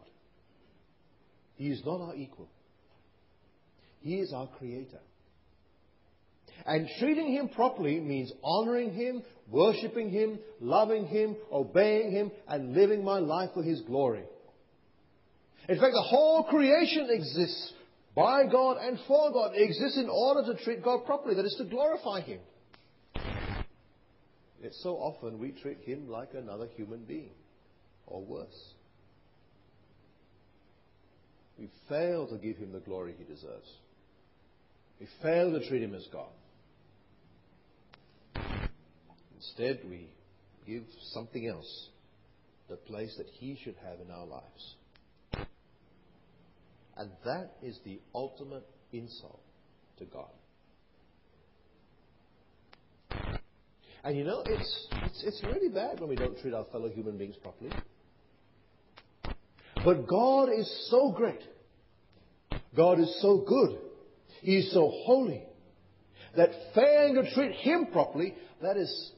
He 1.57 1.71
is 1.71 1.83
not 1.85 2.01
our 2.01 2.15
equal. 2.15 2.49
He 4.01 4.17
is 4.17 4.33
our 4.33 4.47
creator. 4.47 5.01
And 6.65 6.89
treating 6.99 7.33
him 7.33 7.49
properly 7.49 7.99
means 7.99 8.33
honoring 8.43 8.93
him, 8.93 9.23
worshipping 9.51 10.11
him, 10.11 10.39
loving 10.61 11.07
him, 11.07 11.37
obeying 11.51 12.13
him, 12.13 12.31
and 12.47 12.75
living 12.75 13.05
my 13.05 13.19
life 13.19 13.51
for 13.55 13.63
his 13.63 13.81
glory. 13.83 14.23
In 15.69 15.79
fact, 15.79 15.93
the 15.93 16.03
whole 16.03 16.45
creation 16.45 17.09
exists 17.11 17.73
by 18.15 18.45
God 18.51 18.77
and 18.81 18.99
for 19.07 19.33
God. 19.33 19.53
It 19.55 19.63
exists 19.63 19.99
in 19.99 20.09
order 20.09 20.53
to 20.53 20.65
treat 20.65 20.83
God 20.83 21.05
properly, 21.05 21.35
that 21.35 21.45
is, 21.45 21.55
to 21.59 21.65
glorify 21.65 22.21
him. 22.21 22.41
Yet 24.63 24.73
so 24.83 24.91
often 24.91 25.39
we 25.39 25.51
treat 25.51 25.79
him 25.81 26.09
like 26.09 26.35
another 26.35 26.69
human 26.77 27.05
being, 27.05 27.33
or 28.07 28.23
worse. 28.23 28.75
We 31.59 31.69
fail 31.89 32.29
to 32.29 32.37
give 32.39 32.57
him 32.57 32.73
the 32.73 32.81
glory 32.81 33.15
he 33.19 33.25
deserves. 33.25 33.69
We 35.01 35.09
fail 35.21 35.53
to 35.53 35.69
treat 35.69 35.83
him 35.83 35.95
as 35.95 36.07
God. 36.13 36.31
Instead, 39.43 39.81
we 39.89 40.09
give 40.67 40.85
something 41.13 41.49
else 41.49 41.89
the 42.69 42.77
place 42.77 43.13
that 43.19 43.27
He 43.27 43.59
should 43.63 43.75
have 43.85 43.99
in 44.01 44.11
our 44.11 44.25
lives. 44.25 44.75
And 46.97 47.11
that 47.25 47.55
is 47.63 47.79
the 47.85 48.01
ultimate 48.15 48.67
insult 48.93 49.41
to 49.99 50.05
God. 50.05 50.31
And 54.05 54.17
you 54.17 54.25
know, 54.25 54.43
it's, 54.47 54.87
it's, 54.93 55.25
it's 55.25 55.43
really 55.45 55.69
bad 55.69 55.99
when 55.99 56.09
we 56.09 56.17
don't 56.17 56.39
treat 56.39 56.55
our 56.55 56.67
fellow 56.71 56.89
human 56.89 57.19
beings 57.19 57.37
properly. 57.43 57.73
But 59.85 60.07
God 60.07 60.51
is 60.57 60.89
so 60.91 61.13
great. 61.13 61.41
God 62.77 63.01
is 63.01 63.21
so 63.21 63.45
good. 63.47 63.79
He 64.43 64.59
is 64.59 64.73
so 64.73 64.89
holy 65.05 65.43
that 66.37 66.51
failing 66.75 67.15
to 67.17 67.35
treat 67.35 67.53
Him 67.57 67.87
properly, 67.93 68.35
that 68.63 68.77
is 68.77 69.13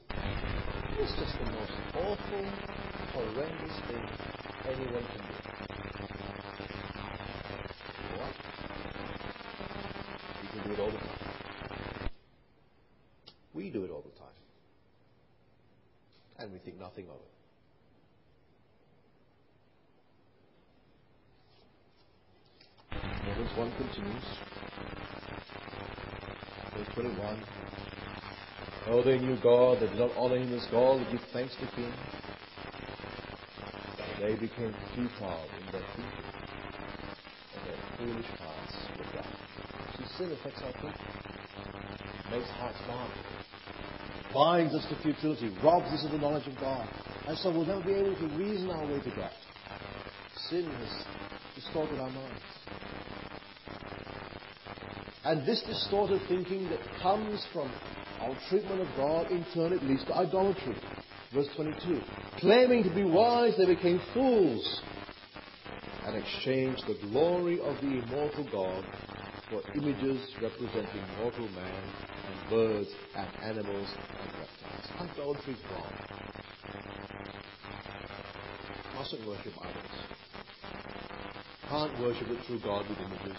it's 0.97 1.11
just 1.19 1.37
the 1.39 1.51
most 1.51 1.71
awful, 1.93 2.45
horrendous 3.11 3.79
thing 3.87 4.07
anyone 4.65 5.03
can 5.11 5.21
do. 5.27 5.33
What? 8.17 8.33
You 10.41 10.47
can 10.49 10.61
do 10.63 10.73
it 10.73 10.79
all 10.79 10.91
the 10.91 10.97
time. 10.97 12.09
We 13.53 13.69
do 13.69 13.83
it 13.83 13.91
all 13.91 14.01
the 14.01 14.17
time. 14.17 14.27
And 16.39 16.53
we 16.53 16.59
think 16.59 16.79
nothing 16.79 17.05
of 17.05 17.15
it. 17.15 17.31
Romans 23.27 23.57
1 23.57 23.71
continues. 23.77 24.23
Verse 26.73 26.87
21. 26.93 27.43
Oh, 28.87 29.01
they 29.03 29.17
knew 29.17 29.35
God. 29.41 29.79
They 29.81 29.87
did 29.87 29.97
not 29.97 30.11
honor 30.15 30.37
him 30.37 30.53
as 30.53 30.65
God. 30.69 30.99
They 30.99 31.11
give 31.11 31.21
thanks 31.33 31.55
to 31.55 31.65
him. 31.65 31.93
They 34.19 34.35
became 34.35 34.73
futile 34.93 35.45
in 35.59 35.71
their 35.71 35.81
thinking. 35.95 36.25
And 37.55 37.67
their 37.67 37.97
foolish 37.97 38.25
hearts 38.37 38.75
were 38.97 39.11
dark. 39.13 39.25
Sin 40.17 40.31
affects 40.31 40.61
our 40.61 40.71
thinking. 40.73 40.91
Makes 42.31 42.49
hearts 42.51 42.77
dark. 42.87 43.11
Binds 44.33 44.73
us 44.75 44.85
to 44.89 45.01
futility. 45.01 45.49
Robs 45.63 45.91
us 45.91 46.05
of 46.05 46.11
the 46.11 46.17
knowledge 46.17 46.47
of 46.47 46.55
God. 46.57 46.87
And 47.27 47.37
so 47.39 47.49
we'll 47.51 47.65
never 47.65 47.83
be 47.83 47.93
able 47.93 48.15
to 48.15 48.37
reason 48.37 48.69
our 48.69 48.85
way 48.85 49.01
to 49.01 49.09
God. 49.15 49.31
Sin 50.49 50.65
has 50.65 51.05
distorted 51.55 51.99
our 51.99 52.11
minds. 52.11 52.41
And 55.23 55.45
this 55.47 55.63
distorted 55.63 56.21
thinking 56.27 56.69
that 56.69 56.79
comes 57.01 57.45
from 57.51 57.71
our 58.25 58.35
treatment 58.49 58.81
of 58.81 58.87
God 58.97 59.29
in 59.29 59.45
turn 59.53 59.71
it 59.71 59.83
leads 59.83 60.03
to 60.05 60.15
idolatry. 60.15 60.75
Verse 61.33 61.47
22. 61.55 62.01
Claiming 62.39 62.83
to 62.83 62.89
be 62.89 63.03
wise, 63.03 63.53
they 63.57 63.65
became 63.65 64.01
fools 64.13 64.81
and 66.05 66.15
exchanged 66.15 66.83
the 66.87 66.97
glory 67.09 67.59
of 67.59 67.75
the 67.81 68.01
immortal 68.03 68.47
God 68.51 68.85
for 69.49 69.61
images 69.75 70.19
representing 70.41 71.03
mortal 71.19 71.47
man 71.49 71.83
and 72.27 72.49
birds 72.49 72.89
and 73.15 73.27
animals 73.43 73.87
and 74.19 74.31
reptiles. 74.39 75.11
Idolatry 75.11 75.53
is 75.53 75.59
wrong. 75.71 75.93
Mustn't 78.95 79.27
worship 79.27 79.53
idols. 79.61 79.85
Can't 81.69 81.99
worship 81.99 82.27
the 82.27 82.37
true 82.47 82.59
God 82.63 82.89
with 82.89 82.97
images. 82.99 83.37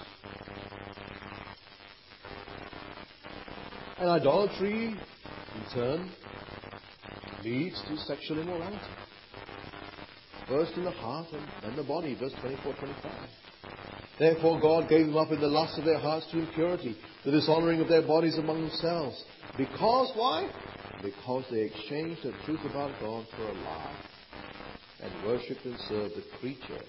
And 3.99 4.11
idolatry, 4.11 4.89
in 4.89 5.65
turn, 5.73 6.11
leads 7.43 7.81
to 7.89 7.97
sexual 7.99 8.39
immorality. 8.41 8.79
First 10.49 10.73
in 10.77 10.85
the 10.85 10.91
heart 10.91 11.27
and 11.33 11.43
then 11.63 11.77
the 11.77 11.83
body, 11.83 12.15
verse 12.15 12.33
24 12.41 12.75
25. 12.75 13.13
Therefore 14.19 14.61
God 14.61 14.89
gave 14.89 15.07
them 15.07 15.17
up 15.17 15.31
in 15.31 15.41
the 15.41 15.47
lust 15.47 15.79
of 15.79 15.85
their 15.85 15.99
hearts 15.99 16.27
to 16.31 16.39
impurity, 16.39 16.97
the 17.25 17.31
dishonoring 17.31 17.81
of 17.81 17.89
their 17.89 18.03
bodies 18.03 18.39
among 18.39 18.63
themselves. 18.63 19.23
Because, 19.57 20.11
why? 20.15 20.51
Because 21.03 21.45
they 21.51 21.63
exchanged 21.63 22.23
the 22.23 22.33
truth 22.45 22.61
about 22.65 22.93
God 23.01 23.27
for 23.37 23.43
a 23.43 23.53
lie, 23.53 23.97
and 25.03 25.25
worshipped 25.25 25.65
and 25.65 25.79
served 25.89 26.17
the 26.17 26.25
creature 26.39 26.85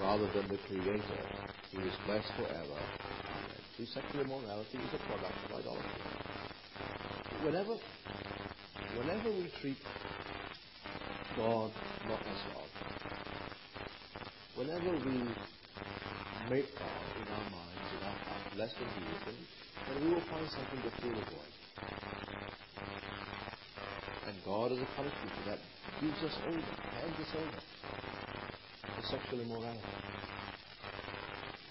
rather 0.00 0.26
than 0.32 0.48
the 0.48 0.58
Creator, 0.68 1.02
who 1.72 1.80
is 1.80 1.94
blessed 2.06 2.32
forever. 2.36 2.80
Amen. 2.80 3.86
Sexual 3.94 4.20
immorality 4.20 4.78
is 4.78 4.94
a 4.94 5.06
product 5.06 5.36
of 5.48 5.58
idolatry. 5.58 6.29
Whenever, 7.42 7.74
whenever 8.96 9.30
we 9.30 9.50
treat 9.60 9.76
God 11.36 11.70
not 12.06 12.20
as 12.20 12.40
God, 12.52 12.70
whenever 14.56 14.90
we 14.90 15.16
make 16.50 16.68
God 16.78 17.06
in 17.16 17.26
our 17.32 17.48
minds, 17.50 17.88
in 17.92 18.02
our 18.04 18.18
hearts, 18.24 18.56
less 18.56 18.72
than 18.74 18.88
He 18.96 19.02
is, 19.14 19.20
then, 19.26 20.04
we 20.04 20.14
will 20.14 20.20
find 20.22 20.48
something 20.50 20.82
to 20.82 20.90
fill 21.00 21.14
the. 21.14 21.24
And 24.26 24.36
God, 24.44 24.72
is 24.72 24.78
a 24.78 24.86
punishment 24.96 25.32
that, 25.46 25.58
gives 26.00 26.22
us 26.22 26.38
over, 26.46 26.60
hands 26.60 27.18
us 27.20 27.34
over 27.36 27.58
to 29.00 29.06
sexual 29.06 29.40
immorality. 29.40 30.39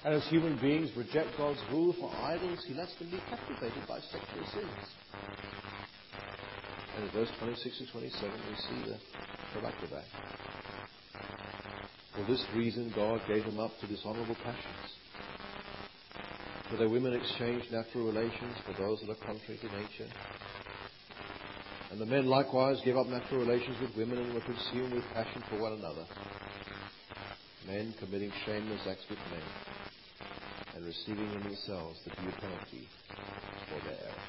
And 0.06 0.14
as 0.14 0.24
human 0.28 0.58
beings 0.60 0.90
reject 0.96 1.38
God's 1.38 1.60
rule 1.72 1.94
for 2.00 2.10
idols, 2.16 2.60
He 2.66 2.74
lets 2.74 2.96
them 2.96 3.10
be 3.10 3.20
captivated 3.30 3.86
by 3.88 4.00
sexual 4.00 4.46
sins. 4.54 4.86
And 6.96 7.04
in 7.06 7.12
verse 7.12 7.30
26 7.40 7.78
to 7.80 7.92
27, 7.92 8.32
we 8.50 8.56
see 8.56 8.90
the 8.90 8.98
product 9.52 9.84
of 9.84 9.90
that. 9.90 10.06
For 12.16 12.24
this 12.32 12.44
reason, 12.56 12.92
God 12.96 13.22
gave 13.28 13.46
them 13.46 13.60
up 13.60 13.72
to 13.80 13.88
dishonorable 13.88 14.36
passions. 14.44 14.90
For 16.70 16.78
their 16.78 16.90
women 16.90 17.14
exchanged 17.14 17.72
natural 17.72 18.06
relations 18.06 18.56
for 18.66 18.74
those 18.82 19.00
that 19.02 19.10
are 19.10 19.26
contrary 19.26 19.60
to 19.62 19.68
nature. 19.68 20.12
And 21.92 22.00
the 22.00 22.06
men 22.06 22.28
likewise 22.28 22.78
gave 22.86 22.96
up 22.96 23.08
natural 23.08 23.42
relations 23.42 23.78
with 23.82 23.96
women 23.98 24.20
and 24.20 24.34
were 24.34 24.42
consumed 24.42 24.94
with 24.94 25.04
passion 25.14 25.44
for 25.50 25.60
one 25.60 25.74
another. 25.74 26.06
Men 27.70 27.94
committing 28.00 28.32
shameless 28.48 28.82
acts 28.90 29.06
with 29.12 29.20
men 29.30 29.46
and 30.76 30.84
receiving 30.86 31.32
in 31.34 31.44
themselves 31.44 32.00
the 32.04 32.10
due 32.10 32.34
penalty 32.42 32.90
for 33.70 33.80
their 33.86 34.00
error. 34.10 34.26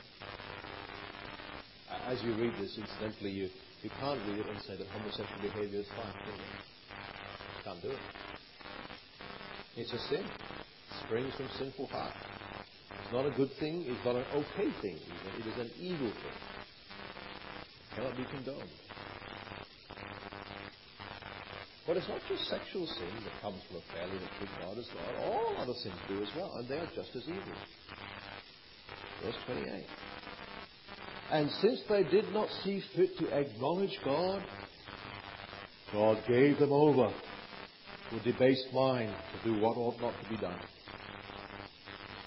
As 2.06 2.22
you 2.22 2.34
read 2.34 2.52
this, 2.60 2.76
incidentally, 2.76 3.30
you, 3.30 3.48
you 3.82 3.88
can't 3.98 4.20
read 4.28 4.40
it 4.40 4.46
and 4.46 4.60
say 4.60 4.76
that 4.76 4.86
homosexual 4.88 5.40
behavior 5.40 5.80
is 5.80 5.86
fine, 5.96 6.12
can 6.12 6.36
you? 6.36 7.64
Can't 7.64 7.82
do 7.82 7.88
it. 7.88 7.98
It's 9.76 9.92
a 9.94 9.98
sin. 10.10 10.20
It 10.20 11.06
springs 11.06 11.32
from 11.34 11.48
sinful 11.58 11.86
heart. 11.86 12.12
It's 13.02 13.12
not 13.12 13.24
a 13.24 13.30
good 13.30 13.50
thing. 13.58 13.84
It's 13.86 14.04
not 14.04 14.16
an 14.16 14.24
okay 14.34 14.68
thing. 14.82 14.98
Even. 15.00 15.40
It 15.40 15.46
is 15.46 15.58
an 15.58 15.70
evil 15.80 16.12
thing. 16.12 16.38
It 17.88 17.96
cannot 17.96 18.16
be 18.18 18.24
condoned. 18.24 18.68
But 21.90 21.96
it's 21.96 22.08
not 22.08 22.20
just 22.28 22.48
sexual 22.48 22.86
sin 22.86 23.10
that 23.24 23.42
comes 23.42 23.60
from 23.66 23.78
a 23.78 23.80
failure 23.92 24.20
to 24.20 24.38
treat 24.38 24.50
God 24.60 24.78
as 24.78 24.86
God. 24.94 25.24
All 25.24 25.56
other 25.58 25.72
sins 25.82 25.96
do 26.06 26.22
as 26.22 26.28
well, 26.36 26.52
and 26.54 26.68
they 26.68 26.76
are 26.76 26.88
just 26.94 27.10
as 27.16 27.24
evil. 27.24 27.42
Verse 29.24 29.34
28. 29.46 29.84
And 31.32 31.50
since 31.60 31.80
they 31.88 32.04
did 32.04 32.32
not 32.32 32.48
see 32.62 32.80
fit 32.94 33.18
to 33.18 33.36
acknowledge 33.36 33.98
God, 34.04 34.44
God 35.92 36.22
gave 36.28 36.60
them 36.60 36.70
over 36.72 37.12
to 38.10 38.16
a 38.16 38.20
debased 38.20 38.72
mind 38.72 39.12
to 39.42 39.52
do 39.52 39.60
what 39.60 39.76
ought 39.76 40.00
not 40.00 40.14
to 40.22 40.30
be 40.30 40.36
done. 40.36 40.60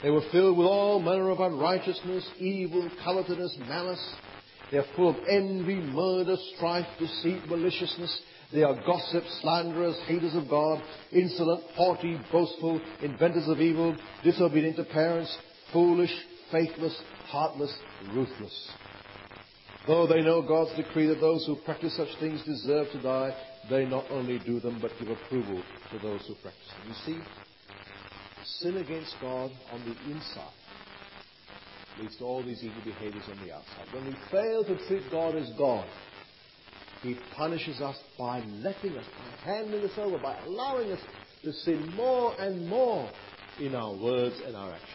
They 0.01 0.09
were 0.09 0.29
filled 0.29 0.57
with 0.57 0.67
all 0.67 0.99
manner 0.99 1.29
of 1.29 1.39
unrighteousness, 1.39 2.29
evil, 2.37 2.89
covetousness, 3.01 3.55
malice. 3.69 4.15
They 4.71 4.79
are 4.79 4.85
full 4.97 5.11
of 5.11 5.15
envy, 5.29 5.75
murder, 5.75 6.35
strife, 6.57 6.87
deceit, 6.99 7.47
maliciousness. 7.47 8.21
They 8.53 8.61
are 8.63 8.75
gossips, 8.85 9.39
slanderers, 9.41 9.99
haters 10.05 10.35
of 10.35 10.47
God, 10.47 10.83
insolent, 11.11 11.63
haughty, 11.75 12.19
boastful, 12.31 12.81
inventors 13.01 13.47
of 13.47 13.59
evil, 13.59 13.97
disobedient 14.23 14.75
to 14.77 14.83
parents, 14.83 15.35
foolish, 15.71 16.13
faithless, 16.51 17.01
heartless, 17.29 17.75
ruthless. 18.13 18.75
Though 19.87 20.07
they 20.07 20.21
know 20.21 20.43
God's 20.43 20.75
decree 20.75 21.07
that 21.07 21.19
those 21.19 21.45
who 21.45 21.55
practice 21.65 21.97
such 21.97 22.19
things 22.19 22.43
deserve 22.43 22.91
to 22.91 23.01
die, 23.01 23.35
they 23.69 23.85
not 23.85 24.05
only 24.11 24.39
do 24.39 24.59
them 24.59 24.79
but 24.79 24.91
give 24.99 25.09
approval 25.09 25.63
to 25.91 25.99
those 25.99 26.25
who 26.27 26.35
practice 26.35 26.73
them. 26.77 26.87
You 26.87 26.93
see, 27.05 27.23
sin 28.59 28.77
against 28.77 29.15
God 29.19 29.51
on 29.71 29.83
the 29.83 30.11
inside 30.11 30.53
leads 31.97 32.17
to 32.17 32.23
all 32.23 32.43
these 32.43 32.63
evil 32.63 32.81
behaviors 32.83 33.27
on 33.29 33.39
the 33.39 33.53
outside. 33.53 33.85
When 33.91 34.05
we 34.05 34.17
fail 34.31 34.63
to 34.63 34.87
treat 34.87 35.11
God 35.11 35.35
as 35.35 35.51
God, 35.57 35.87
He 37.03 37.17
punishes 37.35 37.81
us 37.81 37.97
by 38.17 38.39
letting 38.39 38.95
us, 38.95 39.05
by 39.17 39.51
handing 39.51 39.83
us 39.83 39.91
over, 39.97 40.17
by 40.17 40.39
allowing 40.45 40.89
us 40.91 40.99
to 41.43 41.51
sin 41.51 41.93
more 41.95 42.33
and 42.39 42.67
more 42.67 43.09
in 43.59 43.75
our 43.75 43.93
words 43.93 44.35
and 44.45 44.55
our 44.55 44.71
actions. 44.71 44.89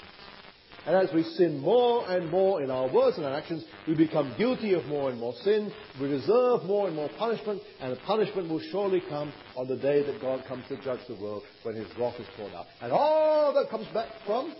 And 0.86 0.96
as 0.96 1.14
we 1.14 1.22
sin 1.22 1.60
more 1.60 2.10
and 2.10 2.30
more 2.30 2.62
in 2.62 2.70
our 2.70 2.88
words 2.88 3.18
and 3.18 3.26
our 3.26 3.34
actions, 3.34 3.62
we 3.86 3.94
become 3.94 4.34
guilty 4.38 4.72
of 4.72 4.86
more 4.86 5.10
and 5.10 5.20
more 5.20 5.34
sin. 5.44 5.70
We 6.00 6.08
deserve 6.08 6.64
more 6.64 6.86
and 6.86 6.96
more 6.96 7.10
punishment, 7.18 7.60
and 7.82 7.92
the 7.92 8.00
punishment 8.00 8.48
will 8.48 8.62
surely 8.72 9.02
come 9.06 9.30
on 9.54 9.68
the 9.68 9.76
day 9.76 10.02
that 10.02 10.18
God 10.22 10.46
comes 10.48 10.66
to 10.68 10.82
judge 10.82 11.00
the 11.06 11.16
world 11.16 11.42
when 11.62 11.74
his 11.74 11.88
wrath 11.98 12.18
is 12.18 12.26
poured 12.38 12.54
out. 12.54 12.64
And 12.80 12.90
all 12.90 13.52
that 13.52 13.68
comes 13.68 13.86
back 13.88 14.08
from 14.24 14.54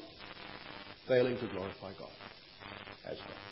failing 1.08 1.38
to 1.38 1.46
glorify 1.46 1.92
God 1.98 2.12
as 3.06 3.16
God. 3.16 3.47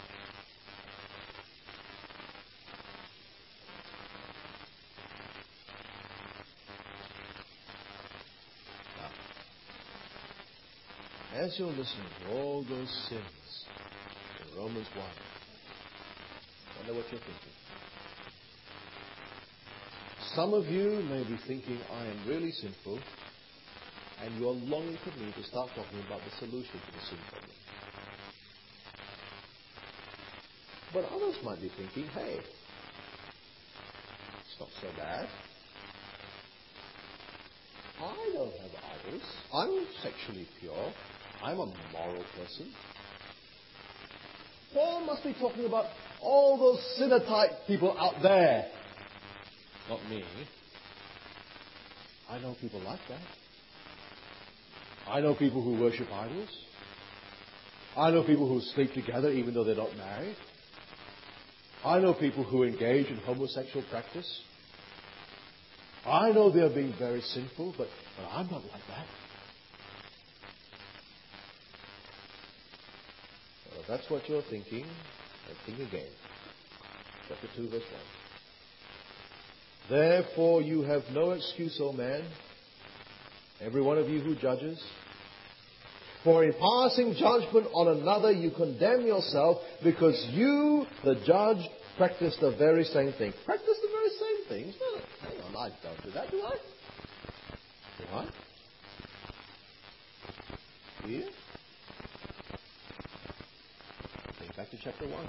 As 11.37 11.59
you're 11.59 11.69
listening 11.69 12.09
to 12.25 12.33
all 12.33 12.63
those 12.63 12.91
sins 13.11 13.67
in 14.41 14.59
Romans 14.59 14.87
1, 14.97 15.07
wonder 16.79 16.95
what 16.95 17.05
you're 17.13 17.21
thinking. 17.21 17.53
Some 20.35 20.55
of 20.55 20.67
you 20.67 21.03
may 21.11 21.25
be 21.25 21.39
thinking, 21.47 21.79
I 21.93 22.07
am 22.07 22.27
really 22.27 22.51
sinful, 22.53 22.99
and 24.23 24.41
you're 24.41 24.53
longing 24.53 24.97
for 25.05 25.11
me 25.21 25.31
to 25.37 25.43
start 25.45 25.69
talking 25.77 26.01
about 26.07 26.21
the 26.25 26.31
solution 26.39 26.73
to 26.73 26.93
the 26.93 27.05
sin 27.07 27.19
problem. 27.29 27.57
But 30.95 31.05
others 31.13 31.37
might 31.45 31.61
be 31.61 31.71
thinking, 31.77 32.07
hey, 32.15 32.41
it's 34.41 34.59
not 34.59 34.71
so 34.81 34.89
bad. 34.97 35.29
I 38.01 38.31
don't 38.33 38.53
have 38.53 38.71
idols. 39.05 39.23
I'm 39.53 39.87
sexually 40.03 40.49
pure. 40.61 40.93
I'm 41.43 41.59
a 41.59 41.67
moral 41.93 42.25
person. 42.37 42.73
Paul 44.73 45.07
must 45.07 45.23
be 45.25 45.35
talking 45.35 45.65
about 45.65 45.87
all 46.21 46.59
those 46.59 46.97
sinner 46.97 47.21
type 47.21 47.51
people 47.67 47.97
out 47.99 48.23
there. 48.23 48.67
Not 49.89 50.01
me. 50.09 50.25
I 52.29 52.39
know 52.41 52.57
people 52.61 52.81
like 52.81 53.01
that. 53.09 53.21
I 55.09 55.21
know 55.21 55.35
people 55.35 55.63
who 55.63 55.81
worship 55.81 56.09
idols. 56.13 56.49
I 57.97 58.11
know 58.11 58.25
people 58.25 58.49
who 58.49 58.61
sleep 58.75 58.93
together 58.93 59.31
even 59.31 59.55
though 59.55 59.65
they're 59.65 59.77
not 59.77 59.97
married. 59.97 60.37
I 61.85 62.01
know 62.01 62.15
people 62.15 62.43
who 62.43 62.65
engage 62.65 63.07
in 63.07 63.19
homosexual 63.19 63.85
practice. 63.89 64.41
I 66.05 66.33
know 66.33 66.51
they're 66.51 66.69
being 66.69 66.95
very 66.99 67.21
sinful, 67.21 67.75
but, 67.79 67.89
but 68.17 68.27
I'm 68.31 68.47
not 68.47 68.63
like 68.63 68.83
that. 68.89 69.07
Well, 73.71 73.76
if 73.76 73.76
that's 73.89 74.09
what 74.11 74.29
you're 74.29 74.43
thinking, 74.51 74.85
then 75.47 75.57
think 75.65 75.89
again. 75.89 76.09
Chapter 77.29 77.49
2, 77.57 77.71
verse 77.71 77.83
1. 79.89 79.99
Therefore 79.99 80.63
you 80.63 80.83
have 80.83 81.03
no 81.13 81.31
excuse, 81.31 81.79
O 81.81 81.93
man, 81.93 82.25
every 83.61 83.83
one 83.83 83.99
of 83.99 84.09
you 84.09 84.21
who 84.21 84.35
judges. 84.35 84.83
For 86.25 86.43
in 86.45 86.53
passing 86.55 87.15
judgment 87.15 87.69
on 87.73 88.01
another, 88.01 88.33
you 88.33 88.51
condemn 88.51 89.07
yourself 89.07 89.59
because 89.85 90.27
you, 90.33 90.85
the 91.05 91.15
judge, 91.25 91.65
practice 91.97 92.37
the 92.41 92.51
very 92.57 92.83
same 92.83 93.13
thing. 93.13 93.33
Practice 93.45 93.79
the 93.81 93.89
very 93.93 94.09
same 94.09 94.49
things? 94.49 94.75
Hang 95.21 95.41
on, 95.43 95.57
I 95.57 95.69
don't 95.85 96.03
do 96.03 96.11
that, 96.11 96.31
do 96.33 96.43
I? 96.43 96.57
Do 97.99 98.05
I? 98.13 98.27
Do 101.07 101.13
you? 101.13 101.25
Think 104.41 104.57
back 104.57 104.71
to 104.71 104.76
chapter 104.87 105.09
1. 105.09 105.27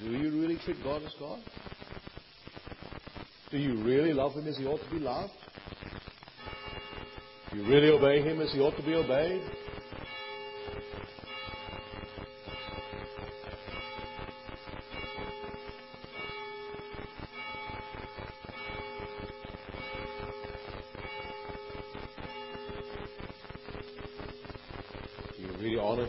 Do 0.00 0.06
you 0.06 0.30
really 0.40 0.56
treat 0.64 0.82
God 0.82 1.02
as 1.02 1.12
God? 1.20 1.38
Do 3.50 3.58
you 3.58 3.84
really 3.84 4.14
love 4.14 4.32
Him 4.32 4.48
as 4.48 4.56
He 4.56 4.64
ought 4.64 4.82
to 4.82 4.90
be 4.90 4.98
loved? 4.98 5.34
Do 7.50 7.58
you 7.58 7.66
really 7.66 7.90
obey 7.90 8.22
Him 8.22 8.40
as 8.40 8.50
He 8.54 8.60
ought 8.60 8.74
to 8.78 8.82
be 8.82 8.94
obeyed? 8.94 9.42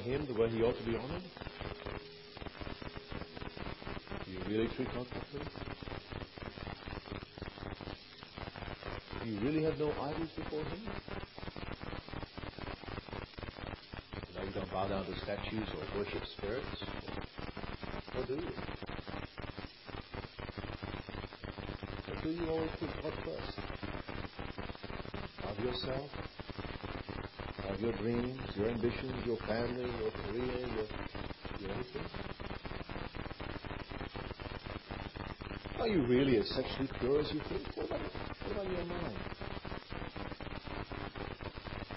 Him 0.03 0.25
the 0.27 0.33
way 0.33 0.49
He 0.49 0.61
ought 0.61 0.77
to 0.77 0.83
be 0.83 0.97
honored? 0.97 1.23
Do 4.25 4.31
you 4.31 4.39
really 4.49 4.67
treat 4.75 4.93
God 4.93 5.07
properly? 5.09 5.45
Do 9.23 9.29
you 9.29 9.39
really 9.39 9.63
have 9.63 9.79
no 9.79 9.91
idols 9.91 10.29
before 10.35 10.59
Him? 10.59 10.81
No, 14.35 14.43
you 14.43 14.51
don't 14.51 14.71
bow 14.73 14.89
down 14.89 15.05
to 15.05 15.17
statues 15.19 15.69
or 15.73 15.97
worship 15.97 16.25
spirits? 16.37 16.83
Or, 18.17 18.25
do 18.25 18.33
you? 18.33 18.51
Or 22.09 22.21
do 22.21 22.29
you 22.29 22.49
always 22.49 22.71
put 22.77 22.89
God 23.01 23.13
first? 23.23 23.57
Of 25.47 25.63
yourself? 25.63 26.09
Of 27.69 27.79
your 27.79 27.93
dreams, 27.93 28.41
your 28.55 28.69
ambitions, 28.69 29.25
your 29.25 29.37
family, 29.37 29.89
your 29.99 30.11
career, 30.11 30.67
your, 30.67 30.87
your 31.61 31.71
anything? 31.71 32.05
Are 35.79 35.87
you 35.87 36.05
really 36.05 36.37
as 36.37 36.47
sexually 36.49 36.89
pure 36.99 37.21
as 37.21 37.31
you 37.33 37.41
think? 37.49 37.65
What 37.75 37.85
about, 37.87 38.01
what 38.01 38.51
about 38.51 38.71
your 38.71 38.85
mind? 38.85 39.17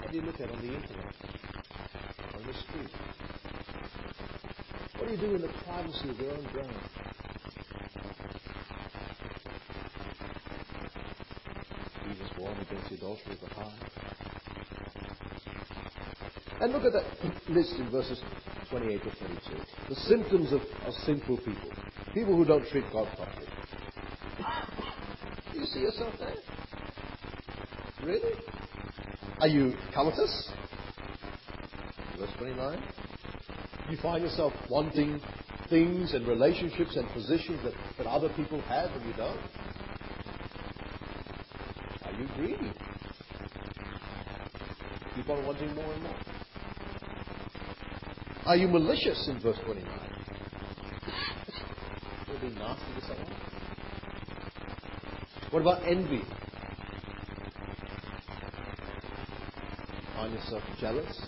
What 0.01 0.11
do 0.13 0.17
you 0.17 0.23
look 0.23 0.41
at 0.41 0.51
on 0.51 0.59
the 0.61 0.75
internet? 0.75 1.15
On 2.35 2.43
the 2.47 2.55
street? 2.55 2.91
What 4.97 5.07
do 5.07 5.13
you 5.13 5.19
do 5.19 5.35
in 5.35 5.43
the 5.43 5.53
privacy 5.65 6.09
of 6.11 6.19
your 6.21 6.33
own 6.33 6.47
brain? 6.53 6.75
Jesus 12.09 12.31
warned 12.39 12.61
against 12.63 12.89
the 12.89 12.95
adultery 12.97 13.33
of 13.35 13.41
the 13.41 13.55
heart. 13.55 14.06
And 16.61 16.73
look 16.73 16.85
at 16.85 16.93
that 16.93 17.51
list 17.51 17.75
in 17.79 17.91
verses 17.91 18.21
28 18.71 19.03
to 19.03 19.11
32. 19.11 19.39
The 19.89 19.95
symptoms 19.95 20.53
of, 20.53 20.63
of 20.87 20.95
sinful 21.05 21.37
people. 21.39 21.71
People 22.15 22.37
who 22.37 22.45
don't 22.45 22.67
treat 22.69 22.85
God 22.93 23.09
properly. 23.17 23.47
Do 25.53 25.61
you 25.61 25.67
see 25.67 25.81
yourself 25.81 26.15
there? 26.19 26.35
Really? 28.03 28.33
Are 29.41 29.49
you 29.49 29.75
covetous? 29.95 30.51
Verse 32.19 32.31
29. 32.39 32.83
You 33.91 33.99
find 33.99 34.23
yourself 34.23 34.53
wanting 34.71 35.21
things 35.69 36.15
and 36.15 36.27
relationships 36.27 36.97
and 36.97 37.09
positions 37.11 37.61
that, 37.65 37.73
that 37.99 38.07
other 38.07 38.31
people 38.31 38.61
have 38.63 38.91
and 38.91 39.05
you 39.07 39.13
don't? 39.13 39.41
Are 42.05 42.13
you 42.21 42.29
greedy? 42.37 42.73
Keep 45.17 45.31
on 45.31 45.47
wanting 45.47 45.75
more 45.75 45.93
and 45.93 46.03
more. 46.03 46.26
Are 48.47 48.57
you 48.57 48.69
malicious 48.69 49.27
in 49.27 49.41
verse 49.41 49.59
29? 49.65 49.91
You're 52.29 52.39
being 52.39 52.55
nasty 52.55 52.95
to 52.95 53.07
someone? 53.09 53.35
What 55.51 55.63
about 55.63 55.83
envy? 55.85 56.23
Find 60.15 60.33
yourself 60.33 60.63
jealous 60.81 61.19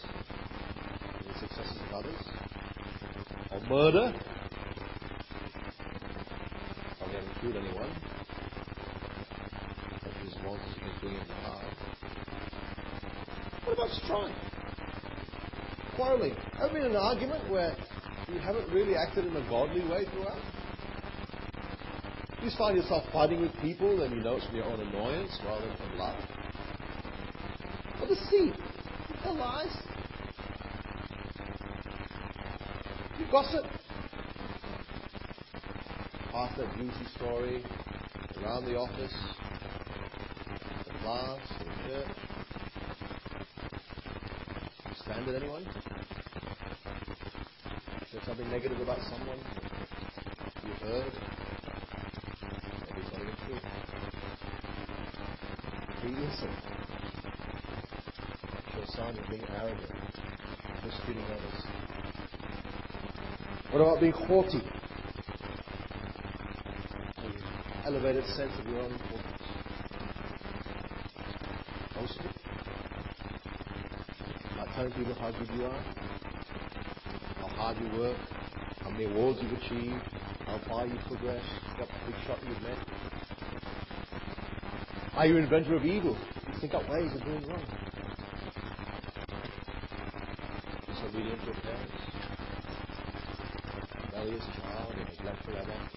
of 1.19 1.27
the 1.27 1.35
successes 1.41 1.81
of 1.89 1.95
others? 1.95 2.23
Or 3.51 3.61
murder? 3.69 4.15
Probably 6.99 7.17
haven't 7.17 7.41
killed 7.41 7.57
anyone. 7.57 7.93
But 10.05 10.13
monsters 10.45 10.75
you 10.77 10.83
can 10.83 11.01
bring 11.01 11.15
in 11.15 11.27
the 11.27 11.35
heart. 11.35 11.75
What 13.65 13.73
about 13.73 13.91
strife? 14.05 14.48
Quarreling. 15.99 16.37
Ever 16.63 16.75
been 16.75 16.85
in 16.85 16.91
an 16.93 16.97
argument 16.97 17.51
where 17.51 17.75
you 18.33 18.39
haven't 18.39 18.73
really 18.73 18.95
acted 18.95 19.27
in 19.27 19.35
a 19.35 19.41
godly 19.49 19.81
way 19.81 20.05
throughout? 20.13 20.39
You 22.41 22.51
find 22.57 22.77
yourself 22.77 23.03
fighting 23.13 23.41
with 23.41 23.53
people 23.61 24.03
and 24.03 24.15
you 24.15 24.23
know 24.23 24.37
it's 24.37 24.47
from 24.47 24.55
your 24.55 24.67
own 24.67 24.79
annoyance 24.79 25.37
rather 25.45 25.67
than 25.67 25.77
from 25.77 25.99
love. 25.99 26.15
Or 28.01 28.07
deceit. 28.07 28.55
You 29.09 29.17
tell 29.25 29.35
lies. 29.35 29.77
You 33.19 33.27
gossip. 33.33 33.65
Pass 36.31 36.59
that 36.59 36.77
juicy 36.77 37.07
story 37.17 37.65
around 38.41 38.67
the 38.67 38.77
office, 38.77 39.15
the 40.87 40.93
class, 41.03 41.41
the 41.59 41.89
church. 41.89 42.09
You 44.87 44.95
stand 45.03 45.29
at 45.29 45.43
anyone? 45.43 45.67
Something 48.39 48.57
negative 48.57 48.81
about 48.81 48.99
someone 49.03 49.39
you 50.65 50.73
heard? 50.87 51.13
Maybe 52.87 53.01
it's 53.01 53.11
not 53.13 53.23
true. 53.47 53.61
Be 56.03 56.09
innocent. 56.09 56.57
Show 58.73 58.85
signs 58.95 59.19
of 59.19 59.29
being 59.29 59.43
arrogant, 59.59 59.91
mistreating 60.85 61.25
others. 61.25 61.61
What 63.73 63.81
about 63.81 64.01
being 64.01 64.13
haughty? 64.13 64.63
Elevated 67.87 68.25
sense 68.37 68.53
of 68.57 68.67
your 68.69 68.79
own 68.83 68.93
importance. 68.93 69.43
Boastful? 71.97 72.31
Like 74.59 74.75
telling 74.77 74.93
people 74.93 75.15
how 75.15 75.31
good 75.33 75.51
you 75.57 75.65
are, 75.65 76.08
hard 77.69 77.85
you 77.85 78.01
work, 78.01 78.17
how 78.81 78.89
many 78.89 79.05
awards 79.05 79.39
you've 79.43 79.53
achieved, 79.53 80.03
how 80.47 80.59
far 80.69 80.87
you've 80.87 81.05
progressed, 81.05 81.45
what 81.77 81.89
big 82.07 82.15
shot 82.27 82.39
you've 82.49 82.63
met. 82.63 82.79
Are 85.15 85.27
you 85.27 85.37
an 85.37 85.45
inventor 85.45 85.77
of 85.77 85.85
evil? 85.85 86.17
You 86.47 86.61
think 86.63 86.73
up 86.73 86.89
ways 86.89 87.13
of 87.15 87.23
doing 87.25 87.47
wrong. 87.47 87.63
Disobedient 90.87 91.41
to 91.41 91.47
your 91.47 91.55
parents. 91.61 91.93
Rebellious 94.07 94.45
child 94.57 94.95
or 94.95 95.05
neglectful 95.05 95.57
adult. 95.57 95.89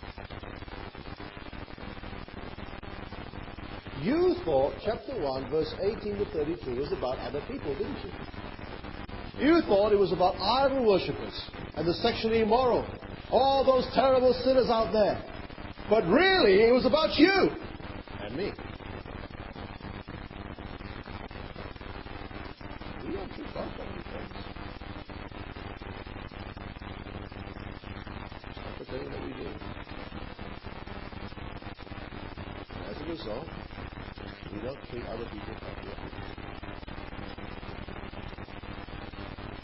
You 4.04 4.36
thought 4.44 4.74
chapter 4.84 5.22
1, 5.22 5.50
verse 5.50 5.74
18 5.80 6.18
to 6.18 6.26
32 6.26 6.76
was 6.76 6.92
about 6.92 7.18
other 7.20 7.42
people, 7.48 7.74
didn't 7.76 7.98
you? 8.04 8.12
You 9.42 9.62
thought 9.62 9.92
it 9.92 9.98
was 9.98 10.12
about 10.12 10.36
idol 10.36 10.86
worshippers 10.86 11.34
and 11.82 11.90
the 11.90 11.96
sexually 11.96 12.42
immoral, 12.42 12.86
all 13.32 13.66
those 13.66 13.88
terrible 13.96 14.34
sinners 14.46 14.70
out 14.70 14.94
there. 14.94 15.20
But 15.90 16.06
really, 16.06 16.62
it 16.62 16.72
was 16.72 16.86
about 16.86 17.18
you 17.18 17.50
and 18.22 18.38
me. 18.38 18.52
We. 23.04 23.16
That's 28.78 28.92
the 28.92 28.98
that 29.10 29.26
we 29.26 29.34
do. 29.34 29.50
As 32.92 33.02
a 33.02 33.06
result, 33.10 33.48
we 34.54 34.62
don't 34.62 34.78
treat 34.92 35.06
other 35.06 35.26
people 35.32 35.56
properly. 35.60 35.96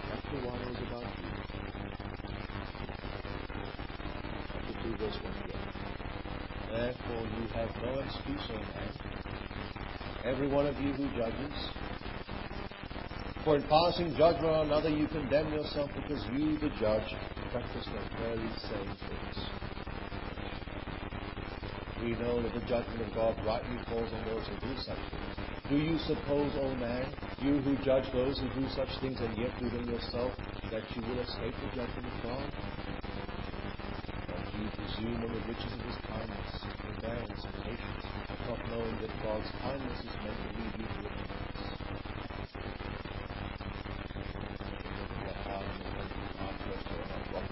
Chapter 0.10 0.38
1 0.47 0.60
was 0.67 0.77
about 0.89 1.03
you. 1.21 1.37
Chapter 5.08 5.20
2, 5.20 5.24
verse 5.24 5.24
1 5.24 5.43
again. 5.43 5.63
Therefore 6.72 7.24
you 7.24 7.48
have 7.54 7.72
no 7.82 8.00
excuse, 8.00 8.41
O 8.50 8.60
man, 8.60 8.91
every 10.26 10.48
one 10.48 10.67
of 10.67 10.80
you 10.80 10.91
who 10.93 11.08
judges. 11.15 11.70
For 13.43 13.56
in 13.56 13.63
passing 13.63 14.15
judgment 14.17 14.54
on 14.54 14.65
another 14.67 14.89
you 14.89 15.08
condemn 15.08 15.54
yourself 15.54 15.89
because 15.96 16.24
you, 16.34 16.58
the 16.60 16.70
judge, 16.80 17.15
practice 17.52 17.86
the 17.86 18.02
very 18.20 18.50
same 18.67 18.91
things. 19.08 19.38
We 22.04 22.12
know 22.12 22.41
that 22.41 22.54
the 22.54 22.65
judgment 22.67 23.02
of 23.02 23.13
God 23.15 23.36
rightly 23.46 23.78
falls 23.89 24.12
on 24.13 24.26
those 24.26 24.46
who 24.48 24.67
do 24.67 24.76
such 24.82 25.00
things. 25.10 25.48
Do 25.70 25.78
you 25.78 25.98
suppose, 26.00 26.52
O 26.60 26.76
man, 26.76 27.06
you 27.41 27.60
who 27.60 27.76
judge 27.84 28.12
those 28.13 28.39
who 28.39 28.62
do 28.62 28.70
such 28.76 28.89
things 29.02 29.20
and 29.20 29.38
yet 29.38 29.52
do 29.60 29.70
them 29.70 29.89
yourself, 29.89 30.32
that 30.72 30.84
you 30.96 31.02
will 31.02 31.20
escape 31.20 31.54
the 31.62 31.76
judgment 31.76 32.06
of 32.06 32.24
God? 32.24 32.77
Presume 34.78 35.22
the 35.22 35.28
riches 35.48 35.74
of 35.74 35.82
his 35.82 35.98
kindness, 36.06 36.52
and 36.63 37.54
patience, 37.63 38.06
not 38.48 38.60
knowing 38.70 38.96
that 39.02 39.12
God's 39.24 39.50
kindness 39.62 40.00
is 40.00 40.16
meant 40.24 40.38
to 40.38 40.50
lead 40.58 40.74
you 40.78 40.86
to 40.86 41.00
repentance. 41.02 41.62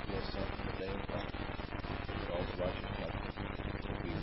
Yourself 0.06 0.50
in 0.60 0.66
the 0.66 0.74
day 0.80 0.92
of 0.92 1.02
wrath. 1.10 1.34
God's 2.30 2.54
righteous 2.60 2.92
judgment 3.00 3.36
will 3.84 4.00
be 4.02 4.10
you. 4.10 4.22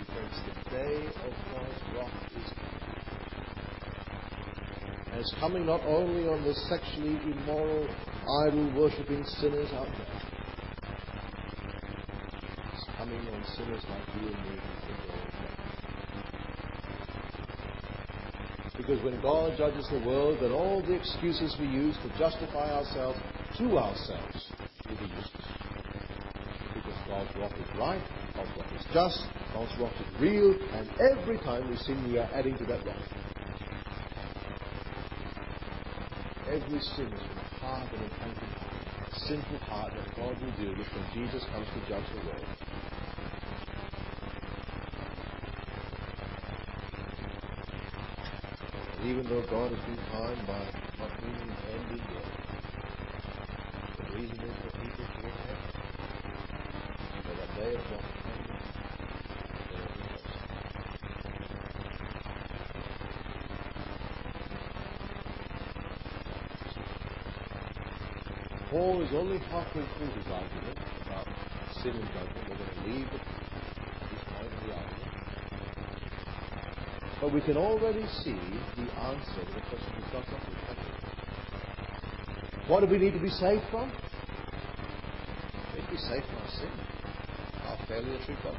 Because 0.00 0.36
the 0.46 0.54
day 0.70 0.96
of 1.06 1.32
God's 1.52 1.80
wrath 1.94 2.16
is 2.36 2.48
coming. 2.52 2.84
And 5.12 5.16
it's 5.20 5.34
coming 5.40 5.64
not 5.66 5.82
only 5.86 6.28
on 6.28 6.42
the 6.44 6.54
sexually 6.68 7.16
immoral, 7.32 7.86
idol 8.46 8.66
worshipping 8.76 9.24
sinners 9.24 9.70
out 9.72 9.86
there. 9.86 10.21
Coming 13.02 13.18
on 13.34 13.44
sinners 13.56 13.82
like 13.90 14.06
you 14.14 14.28
and 14.28 14.38
me. 14.46 14.54
Because 18.76 19.02
when 19.02 19.20
God 19.20 19.58
judges 19.58 19.88
the 19.90 19.98
world, 20.06 20.38
then 20.40 20.52
all 20.52 20.80
the 20.80 20.94
excuses 20.94 21.56
we 21.58 21.66
use 21.66 21.96
to 22.04 22.08
justify 22.16 22.70
ourselves 22.70 23.18
to 23.58 23.76
ourselves 23.76 24.52
will 24.88 24.96
be 24.98 25.06
useless. 25.18 25.46
Because 26.74 26.94
God's 27.08 27.34
wrath 27.38 27.58
is 27.58 27.76
right, 27.76 28.02
God's 28.36 28.50
wrath 28.56 28.72
is 28.78 28.86
just, 28.94 29.26
God's 29.52 29.72
wrath 29.80 29.94
is 29.98 30.20
real, 30.20 30.54
and 30.74 30.88
every 31.10 31.38
time 31.38 31.68
we 31.68 31.76
sin, 31.78 32.08
we 32.08 32.18
are 32.18 32.30
adding 32.32 32.56
to 32.58 32.64
that 32.66 32.86
wrath. 32.86 33.08
Every 36.46 36.78
sin 36.78 37.06
is 37.12 37.20
from 37.20 37.38
a 37.38 37.48
hard 37.58 37.92
and 37.94 38.02
repentant 38.02 38.52
heart, 38.62 39.10
a 39.10 39.18
sinful 39.26 39.58
heart 39.58 39.92
that 39.96 40.16
God 40.16 40.40
will 40.40 40.52
deal 40.52 40.70
with 40.78 40.86
when 40.94 41.06
Jesus 41.14 41.42
comes 41.52 41.66
to 41.66 41.88
judge 41.88 42.06
the 42.14 42.26
world. 42.28 42.46
And 49.01 49.01
even 49.12 49.28
though 49.28 49.42
God 49.42 49.70
been 49.84 49.98
kind 50.10 50.46
by 50.46 51.06
bringing 51.20 51.48
his 51.50 51.60
end 51.68 51.90
in 51.90 51.98
the 53.98 54.04
reason 54.16 54.40
is 54.40 54.56
for 54.56 54.70
people 54.80 55.04
to 55.04 55.20
that 57.36 57.50
day 57.54 57.72
of 57.74 57.82
God 57.90 58.04
coming, 58.22 58.46
they 59.68 59.76
will 59.76 59.92
be 59.92 60.00
close. 60.08 60.32
Paul 68.70 69.02
is 69.02 69.12
only 69.12 69.38
halfway 69.38 69.84
through 69.98 70.12
his 70.16 70.26
argument 70.32 70.78
about 71.04 71.28
sin 71.82 71.92
and 71.92 72.08
judgment. 72.14 72.48
We're 72.48 72.56
going 72.56 72.70
to 72.70 72.80
leave 72.88 73.08
the, 73.12 73.18
this 74.08 74.24
point 74.32 74.46
of 74.46 74.60
the 74.64 74.72
argument. 74.72 75.12
But 77.22 77.32
we 77.32 77.40
can 77.40 77.56
already 77.56 78.04
see 78.22 78.36
the 78.76 78.92
answer 79.00 79.40
to 79.46 79.52
the 79.54 79.62
question 79.70 79.92
he 79.96 80.02
starts 80.10 80.28
off 80.28 80.44
with. 80.46 80.58
What 82.68 82.80
do 82.80 82.86
we 82.86 82.98
need 82.98 83.14
to 83.14 83.20
be 83.20 83.30
saved 83.30 83.62
from? 83.70 83.90
We 85.72 85.80
need 85.80 85.86
to 85.86 85.92
be 85.92 85.98
saved 85.98 86.26
from 86.26 86.36
our 86.36 86.50
sin, 86.50 86.72
our 87.64 87.78
failure 87.86 88.18
to 88.18 88.24
treat 88.26 88.42
God 88.42 88.56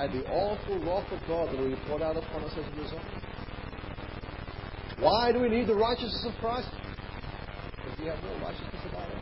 and 0.00 0.12
the 0.14 0.24
awful 0.30 0.78
wrath 0.78 1.12
of 1.12 1.20
God 1.28 1.50
that 1.50 1.58
will 1.58 1.68
be 1.68 1.76
poured 1.86 2.00
out 2.00 2.16
upon 2.16 2.42
us 2.44 2.52
as 2.52 2.64
a 2.64 2.80
result. 2.80 3.02
Why 4.98 5.30
do 5.30 5.40
we 5.40 5.50
need 5.50 5.66
the 5.66 5.74
righteousness 5.74 6.24
of 6.26 6.32
Christ? 6.40 6.70
Because 7.76 7.98
we 7.98 8.06
have 8.06 8.22
no 8.22 8.32
righteousness 8.40 8.82
of 8.86 8.94
our 8.94 9.04
own. 9.04 9.20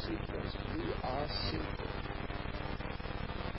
See, 0.00 0.16
friends, 0.24 0.56
we 0.74 0.84
are 1.04 1.28
sinful. 1.50 1.90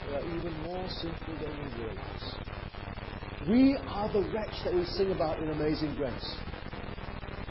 We 0.08 0.14
are 0.16 0.36
even 0.36 0.52
more 0.62 0.81
sinful 1.00 1.34
than 1.40 1.52
we 1.58 1.84
realize. 1.84 2.34
We 3.48 3.76
are 3.88 4.12
the 4.12 4.22
wretch 4.32 4.64
that 4.64 4.74
we 4.74 4.84
sing 4.84 5.12
about 5.12 5.38
in 5.40 5.50
Amazing 5.50 5.94
Grace. 5.96 6.36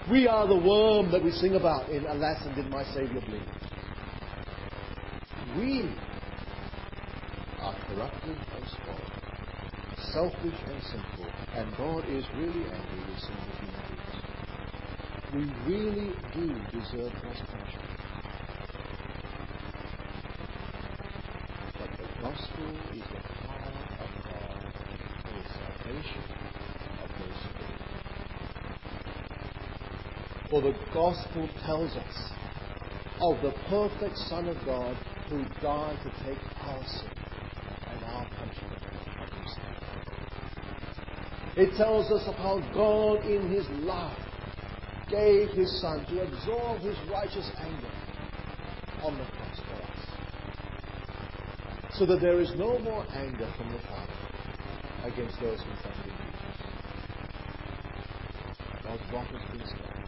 We 0.10 0.28
are 0.28 0.48
the 0.48 0.56
worm 0.58 1.12
that 1.12 1.24
we 1.24 1.32
sing 1.32 1.56
about 1.56 1.90
in 1.90 2.06
Alas 2.06 2.46
and 2.46 2.56
Did 2.56 2.70
My 2.70 2.84
Saviour 2.94 3.22
Bleed. 3.22 3.48
We 5.58 5.96
are 7.60 7.76
corrupted 7.88 8.38
and 8.38 8.68
spoiled 8.68 9.22
selfish 10.14 10.60
and 10.68 10.84
sinful, 10.84 11.30
and 11.56 11.78
God 11.78 12.04
is 12.10 12.26
really 12.36 12.66
angry 12.66 13.00
with 13.08 13.20
sinful 13.20 13.54
human 13.60 13.84
beings. 13.88 14.16
We 15.34 15.44
really 15.72 16.10
do 16.34 16.48
deserve 16.78 17.14
God's 17.24 17.42
punishment. 17.48 17.92
But 21.80 21.90
the 21.98 22.08
gospel 22.22 22.70
is 22.92 23.06
the 23.08 23.22
power 23.40 23.72
of 24.00 24.10
God 24.26 24.60
for 25.24 25.32
the 25.32 25.46
salvation 25.48 26.26
of 27.04 27.10
those 27.20 27.40
who 27.44 27.52
believe. 27.56 27.92
For 30.62 30.72
the 30.72 30.78
gospel 30.94 31.50
tells 31.66 31.92
us 31.96 32.32
of 33.20 33.42
the 33.42 33.52
perfect 33.68 34.16
Son 34.30 34.48
of 34.48 34.56
God 34.64 34.96
who 35.28 35.44
died 35.60 35.98
to 36.04 36.12
take 36.24 36.38
our 36.62 36.84
sin 36.86 37.10
and 37.90 38.04
our 38.04 38.28
punishment. 38.38 38.84
It 41.58 41.76
tells 41.78 42.12
us 42.12 42.28
of 42.28 42.36
how 42.36 42.60
God, 42.76 43.26
in 43.26 43.50
His 43.50 43.68
love, 43.80 44.16
gave 45.10 45.50
His 45.50 45.82
Son 45.82 46.06
to 46.06 46.22
absorb 46.22 46.82
His 46.82 46.96
righteous 47.10 47.50
anger 47.58 47.92
on 49.04 49.18
the 49.18 49.26
cross 49.26 49.60
for 49.66 49.82
us. 49.82 50.06
So 51.98 52.06
that 52.06 52.22
there 52.22 52.40
is 52.40 52.54
no 52.56 52.78
more 52.80 53.04
anger 53.16 53.52
from 53.58 53.72
the 53.72 53.80
Father 53.80 54.14
against 55.12 55.40
those 55.40 55.60
who 55.60 55.72
trust 55.82 56.06
in 56.06 56.12
Jesus. 56.12 56.58
God's 58.84 59.12
wrath 59.12 59.28
has 59.28 59.58
been. 59.58 60.01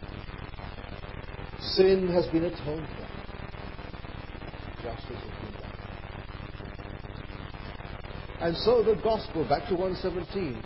Sin 1.72 2.08
has 2.08 2.26
been 2.26 2.44
atoned 2.44 2.86
for. 2.88 3.08
Justice 4.82 5.08
has 5.08 5.34
been 5.40 5.52
done. 5.52 5.72
And 8.40 8.56
so 8.58 8.82
the 8.82 8.94
gospel, 9.02 9.44
back 9.48 9.66
to 9.68 9.74
117, 9.74 10.62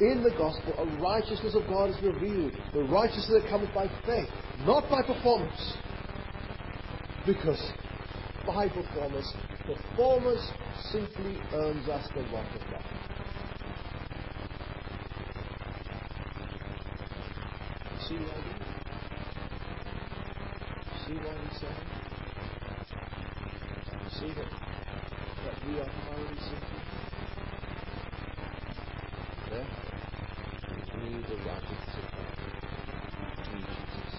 in 0.00 0.22
the 0.22 0.30
gospel, 0.38 0.74
a 0.78 0.84
righteousness 1.02 1.56
of 1.56 1.66
God 1.66 1.90
is 1.90 2.00
revealed. 2.02 2.56
The 2.72 2.84
righteousness 2.84 3.42
that 3.42 3.50
comes 3.50 3.68
by 3.74 3.88
faith, 4.06 4.30
not 4.64 4.88
by 4.88 5.02
performance. 5.02 5.76
Because 7.26 7.60
by 8.46 8.68
performance, 8.68 9.34
performance 9.66 10.52
simply 10.92 11.36
earns 11.52 11.88
us 11.88 12.08
the 12.14 12.22
wrath 12.32 12.54
of 12.54 12.62
God. 12.70 12.84
See 18.08 18.16
the 18.16 18.22
idea? 18.22 18.58
See 21.06 21.14
what 21.14 21.36
he's 21.42 21.60
saying? 21.60 21.88
See 24.18 24.28
that, 24.28 24.50
that 25.44 25.56
we 25.66 25.72
are 25.80 25.90
highly 25.90 26.38
sinful? 26.38 26.80
Therefore, 29.50 29.98
we 30.94 31.08
need 31.10 31.26
the 31.26 31.36
righteousness 31.36 31.96
of 31.96 32.04
God 32.12 32.32
through 33.44 33.60
Jesus. 33.60 34.14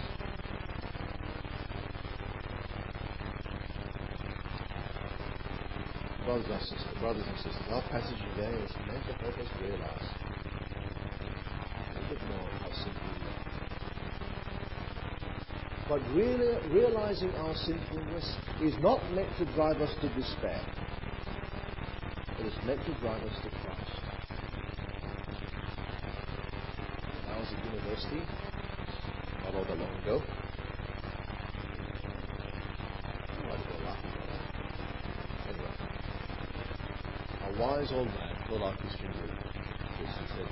Brothers 6.29 6.51
and 6.51 6.61
sisters, 6.61 6.93
brothers 6.99 7.25
and 7.25 7.37
sisters, 7.37 7.65
our 7.71 7.81
passage 7.89 8.21
today 8.35 8.53
is 8.61 8.71
meant 8.85 9.03
to 9.07 9.13
help 9.17 9.33
us 9.33 9.49
realize 9.63 10.07
a 11.97 12.01
bit 12.07 12.21
more 12.29 12.47
how 12.61 12.69
sinful 12.69 13.09
we 13.17 13.25
are. 13.25 13.41
But 15.89 16.01
really, 16.13 16.53
realizing 16.69 17.31
our 17.31 17.55
sinfulness 17.55 18.35
is 18.61 18.77
not 18.77 19.01
meant 19.11 19.35
to 19.39 19.45
drive 19.55 19.81
us 19.81 19.89
to 20.01 20.09
despair. 20.09 20.61
It 22.39 22.45
is 22.45 22.53
meant 22.63 22.85
to 22.85 22.93
drive 23.01 23.23
us 23.23 23.35
to 23.41 23.49
Christ. 23.49 23.99
When 27.25 27.33
I 27.33 27.39
was 27.39 27.49
at 27.57 27.65
university, 27.65 28.21
not 29.45 29.55
all 29.55 29.65
that 29.65 29.77
long 29.79 29.95
ago, 30.03 30.21
oh, 33.33 33.49
I 33.49 33.57
did 33.57 33.81
a 33.81 33.83
lot 33.83 33.97
of 33.97 34.03
that. 34.29 34.41
Anyway, 35.49 35.73
a 37.41 37.51
wise 37.79 37.91
old 37.93 38.07
man 38.07 38.35
told 38.49 38.61
our 38.61 38.75
Christian 38.75 39.07
group. 39.07 39.31
He 39.99 40.05
said, 40.11 40.47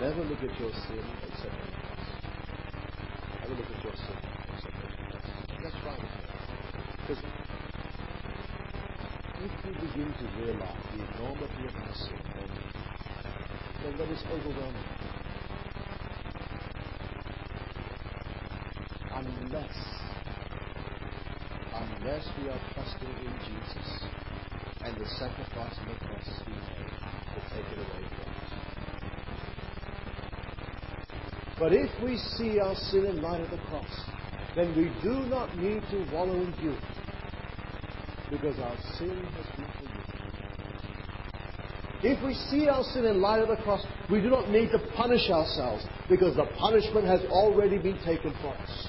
Never 0.00 0.24
look 0.24 0.38
at 0.38 0.58
your 0.58 0.72
sin 0.72 1.04
except 1.28 1.52
in 1.52 1.68
Christ. 1.68 2.12
Never 3.40 3.54
look 3.60 3.70
at 3.76 3.84
your 3.84 3.92
sin 3.92 4.16
except 4.56 4.76
in 4.80 4.88
Christ. 5.04 5.28
That's 5.62 5.78
right. 5.84 6.00
Because 6.96 7.22
if 9.44 9.52
we 9.66 9.72
begin 9.84 10.14
to 10.16 10.26
realize 10.40 10.80
the 10.96 11.04
enormity 11.12 11.62
of 11.68 11.74
our 11.76 11.94
sin, 11.94 12.24
then 13.84 13.96
that 13.98 14.08
is 14.08 14.24
overwhelming. 14.32 14.88
Unless, 19.12 19.76
unless 21.74 22.28
we 22.40 22.48
are 22.48 22.60
trusting 22.72 23.08
in 23.08 23.32
Jesus 23.44 24.31
and 24.84 24.96
the 24.96 25.06
sacrifice 25.18 25.78
on 25.78 25.88
the 25.88 25.94
cross 26.06 26.28
He 26.46 26.52
to 26.52 27.40
take 27.54 27.66
it 27.72 27.78
away 27.78 28.04
from 28.08 28.28
us. 28.28 28.52
But 31.58 31.72
if 31.72 31.90
we 32.02 32.16
see 32.36 32.58
our 32.58 32.74
sin 32.74 33.06
in 33.06 33.22
light 33.22 33.40
of 33.40 33.50
the 33.50 33.58
cross, 33.68 34.10
then 34.56 34.76
we 34.76 34.90
do 35.02 35.26
not 35.26 35.56
need 35.56 35.82
to 35.90 36.06
wallow 36.12 36.34
in 36.34 36.52
guilt 36.60 36.78
because 38.30 38.58
our 38.58 38.76
sin 38.98 39.24
has 39.24 39.46
been 39.56 39.70
forgiven. 39.78 40.02
If 42.04 42.20
we 42.24 42.34
see 42.50 42.68
our 42.68 42.82
sin 42.82 43.04
in 43.04 43.20
light 43.20 43.42
of 43.42 43.48
the 43.48 43.62
cross, 43.62 43.86
we 44.10 44.20
do 44.20 44.28
not 44.28 44.50
need 44.50 44.70
to 44.72 44.78
punish 44.96 45.30
ourselves 45.30 45.84
because 46.08 46.34
the 46.34 46.46
punishment 46.58 47.06
has 47.06 47.20
already 47.30 47.78
been 47.78 47.98
taken 48.04 48.34
for 48.42 48.54
us. 48.54 48.88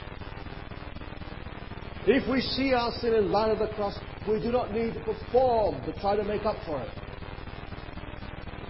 If 2.07 2.27
we 2.27 2.41
see 2.41 2.73
our 2.73 2.91
sin 2.99 3.13
in 3.13 3.31
light 3.31 3.51
of 3.51 3.59
the 3.59 3.67
cross, 3.75 3.97
we 4.27 4.39
do 4.39 4.51
not 4.51 4.71
need 4.71 4.93
to 4.93 4.99
perform 5.01 5.81
to 5.83 5.91
try 5.99 6.15
to 6.15 6.23
make 6.23 6.45
up 6.45 6.55
for 6.65 6.81
it. 6.81 6.89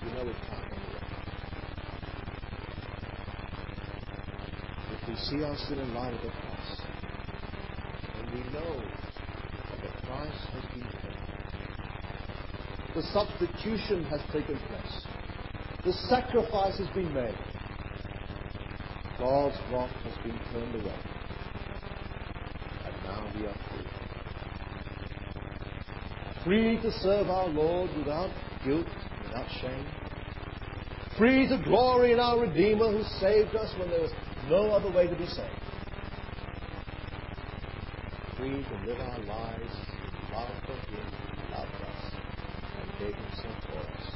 We 0.03 0.11
know 0.13 0.25
we 0.25 0.33
can't 0.33 0.65
anyway. 0.71 1.03
If 4.91 5.07
we 5.07 5.15
see 5.15 5.43
our 5.43 5.55
sin 5.55 5.77
in 5.79 5.93
light 5.93 6.13
of 6.13 6.21
the 6.21 6.29
cross, 6.29 6.81
then 8.15 8.25
we 8.33 8.39
know 8.51 8.81
that 9.69 9.81
the 9.81 10.07
price 10.07 10.41
has 10.53 10.65
been 10.73 10.87
paid. 11.01 11.23
The 12.95 13.03
substitution 13.13 14.03
has 14.05 14.21
taken 14.31 14.57
place. 14.57 15.05
The 15.85 15.93
sacrifice 15.93 16.77
has 16.79 16.87
been 16.95 17.13
made. 17.13 17.37
God's 19.19 19.57
wrath 19.71 19.91
has 20.03 20.17
been 20.23 20.39
turned 20.51 20.75
away. 20.81 20.99
And 22.85 22.95
now 23.05 23.31
we 23.35 23.45
are 23.45 23.53
free. 23.69 24.02
Free 26.43 26.77
to 26.82 26.91
serve 26.99 27.29
our 27.29 27.47
Lord 27.47 27.89
without 27.95 28.29
guilt, 28.65 28.86
without 29.23 29.47
shame. 29.62 29.86
Free 31.17 31.47
to 31.47 31.58
glory 31.63 32.12
in 32.12 32.19
our 32.19 32.41
Redeemer 32.41 32.91
who 32.91 33.01
saved 33.21 33.56
us 33.56 33.73
when 33.79 33.89
there 33.89 34.01
was 34.01 34.12
no 34.49 34.71
other 34.71 34.91
way 34.91 35.08
to 35.08 35.15
be 35.15 35.25
saved. 35.25 35.49
Free 38.36 38.62
to 38.62 38.86
live 38.86 38.99
our 38.99 39.19
lives 39.19 39.73
in 40.03 40.34
love 40.34 40.51
for 40.65 40.73
Him 40.91 41.08
who 41.32 41.56
loved 41.56 41.75
us 41.75 42.12
and 42.82 42.91
gave 42.99 43.15
Himself 43.15 43.63
for 43.69 43.79
us. 43.79 44.12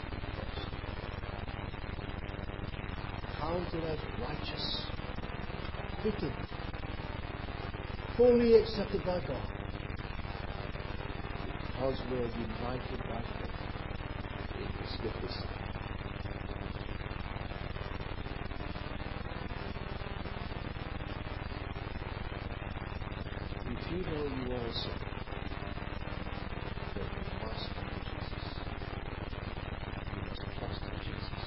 Counted 3.39 3.83
as 3.85 3.99
righteous, 4.19 4.85
acquitted, 5.93 6.33
fully 8.17 8.55
accepted 8.55 9.05
by 9.05 9.21
God 9.25 9.56
because 11.77 12.01
we're 12.09 12.17
united 12.17 12.99
by 13.07 13.21
faith. 13.21 13.53
Gift 15.03 15.23
of 15.23 15.29
If 23.69 23.91
you 23.91 23.99
know 24.01 24.23
you 24.25 24.45
are 24.55 24.65
a 24.65 24.73
sinner, 24.73 25.13
then 26.95 27.09
you 27.13 27.21
must 27.45 27.65
come 27.75 27.89
to 27.93 27.99
Jesus. 28.09 28.45
You 30.15 30.21
must 30.25 30.43
trust 30.57 30.81
in 30.81 30.97
Jesus. 30.97 31.45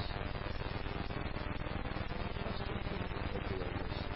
Trust 2.41 2.65
in 2.71 2.79
Him 2.87 3.03
to 3.03 3.23
take 3.33 3.49
away 3.51 3.71
your 3.79 3.91
sin. 3.99 4.11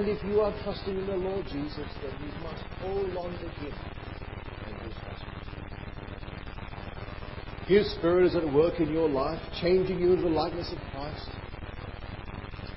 And 0.00 0.08
if 0.08 0.24
you 0.24 0.40
are 0.40 0.54
trusting 0.64 0.96
in 0.96 1.06
the 1.06 1.14
Lord 1.14 1.44
Jesus, 1.44 1.76
then 2.00 2.14
you 2.24 2.32
must 2.42 2.64
hold 2.80 3.14
on 3.18 3.32
to 3.32 3.48
Him 3.60 3.74
and 4.64 4.74
His 4.80 4.94
gospel. 4.94 5.28
His 7.66 7.92
Spirit 7.96 8.24
is 8.28 8.34
at 8.34 8.50
work 8.50 8.80
in 8.80 8.90
your 8.90 9.10
life, 9.10 9.38
changing 9.60 10.00
you 10.00 10.12
into 10.14 10.22
the 10.22 10.30
likeness 10.30 10.72
of 10.72 10.78
Christ. 10.92 11.28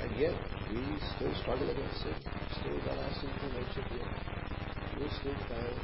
And 0.02 0.20
yet, 0.20 0.36
we 0.70 0.84
still 1.16 1.34
struggle 1.40 1.70
against 1.70 2.02
sin. 2.02 2.14
Still 2.60 2.78
got 2.80 2.98
our 2.98 3.14
sinful 3.14 3.50
nature 3.54 3.88
here. 3.88 4.10
We'll 5.00 5.10
still 5.22 5.40
fail. 5.48 5.80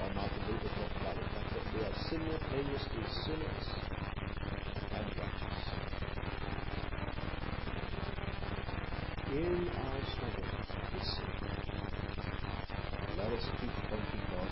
While 0.00 0.14
Martin 0.16 0.42
Luther 0.50 0.66
talked 0.66 0.96
about 1.00 1.14
the 1.14 1.26
that 1.54 1.66
we 1.76 1.80
are 1.86 1.94
simultaneously 2.10 3.04
sinners 3.24 3.66
and 4.90 5.06
righteous. 5.16 5.52
In 9.32 9.68
our 9.68 10.00
struggle 10.12 10.44
with 10.92 11.06
sin, 11.08 11.32
let 13.16 13.30
us 13.32 13.44
keep 13.60 13.72
thanking 13.88 14.24
God. 14.30 14.50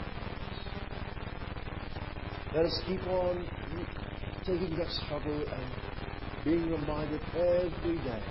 Let 2.54 2.64
us 2.64 2.76
keep 2.86 3.06
on 3.06 3.44
taking 4.46 4.76
that 4.78 4.90
struggle 4.90 5.44
and 5.52 5.70
being 6.44 6.70
reminded 6.70 7.20
every 7.36 7.98
day 7.98 8.22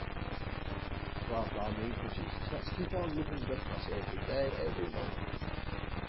of 1.32 1.48
our 1.60 1.72
need 1.78 1.94
for 1.94 2.10
Jesus. 2.16 2.50
Let's 2.52 2.70
keep 2.78 2.94
on 2.96 3.10
looking 3.16 3.40
the 3.42 3.56
cross 3.56 3.86
every 3.86 4.20
day, 4.26 4.50
every 4.66 4.90
moment 4.90 5.30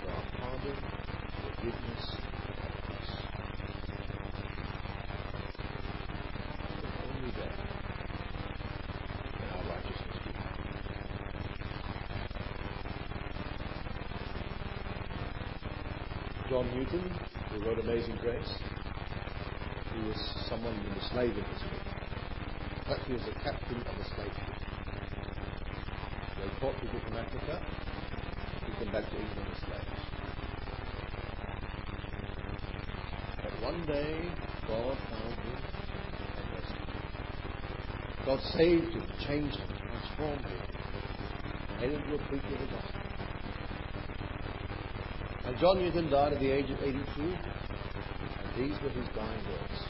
for 0.00 0.10
our 0.10 0.24
pardon, 0.40 0.76
forgiveness, 1.44 2.04
and 2.48 2.74
peace. 2.88 3.12
And 6.72 6.88
only 7.04 7.30
then 7.36 7.56
can 9.36 9.48
our 9.50 9.64
righteousness 9.68 10.18
be 10.24 10.30
found. 10.32 10.64
John 16.48 16.59
Newton, 16.74 17.10
who 17.50 17.64
wrote 17.66 17.80
Amazing 17.80 18.16
Grace, 18.22 18.54
he 19.92 20.06
was 20.06 20.16
someone 20.48 20.74
in 20.74 20.94
the 20.94 21.04
slave 21.10 21.34
industry. 21.36 21.78
In 22.78 22.84
fact, 22.84 23.06
he 23.06 23.12
was 23.12 23.22
a 23.26 23.32
captain 23.42 23.80
of 23.80 23.98
a 23.98 24.04
slave 24.14 24.32
ship. 24.38 24.54
They 26.38 26.60
brought 26.60 26.80
people 26.80 27.00
from 27.00 27.16
Africa, 27.16 27.60
took 28.66 28.78
them 28.78 28.92
back 28.92 29.10
to 29.10 29.16
England 29.16 29.48
as 29.50 29.58
slaves. 29.66 30.00
But 33.42 33.62
one 33.62 33.86
day, 33.86 34.30
God 34.68 34.96
found 35.10 35.34
him 35.34 35.58
and 36.36 36.46
rescued 36.54 36.88
him. 36.88 37.02
God 38.26 38.40
saved 38.54 38.92
him, 38.94 39.06
changed 39.26 39.56
him, 39.56 39.68
transformed 39.76 40.46
him, 40.46 40.60
made 41.80 41.90
him 41.90 42.02
into 42.02 42.14
a 42.14 42.28
preacher 42.28 42.54
of 42.54 42.60
the 42.60 42.66
gospel. 42.66 42.99
And 45.50 45.58
John 45.58 45.78
Newton 45.80 46.08
died 46.08 46.32
at 46.32 46.38
the 46.38 46.48
age 46.48 46.70
of 46.70 46.80
82, 46.80 46.94
and 46.94 47.34
these 48.56 48.80
were 48.82 48.90
his 48.90 49.08
dying 49.16 49.44
words. 49.50 49.82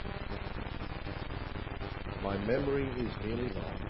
My 2.22 2.38
memory 2.46 2.88
is 2.96 3.12
nearly 3.22 3.50
gone, 3.50 3.80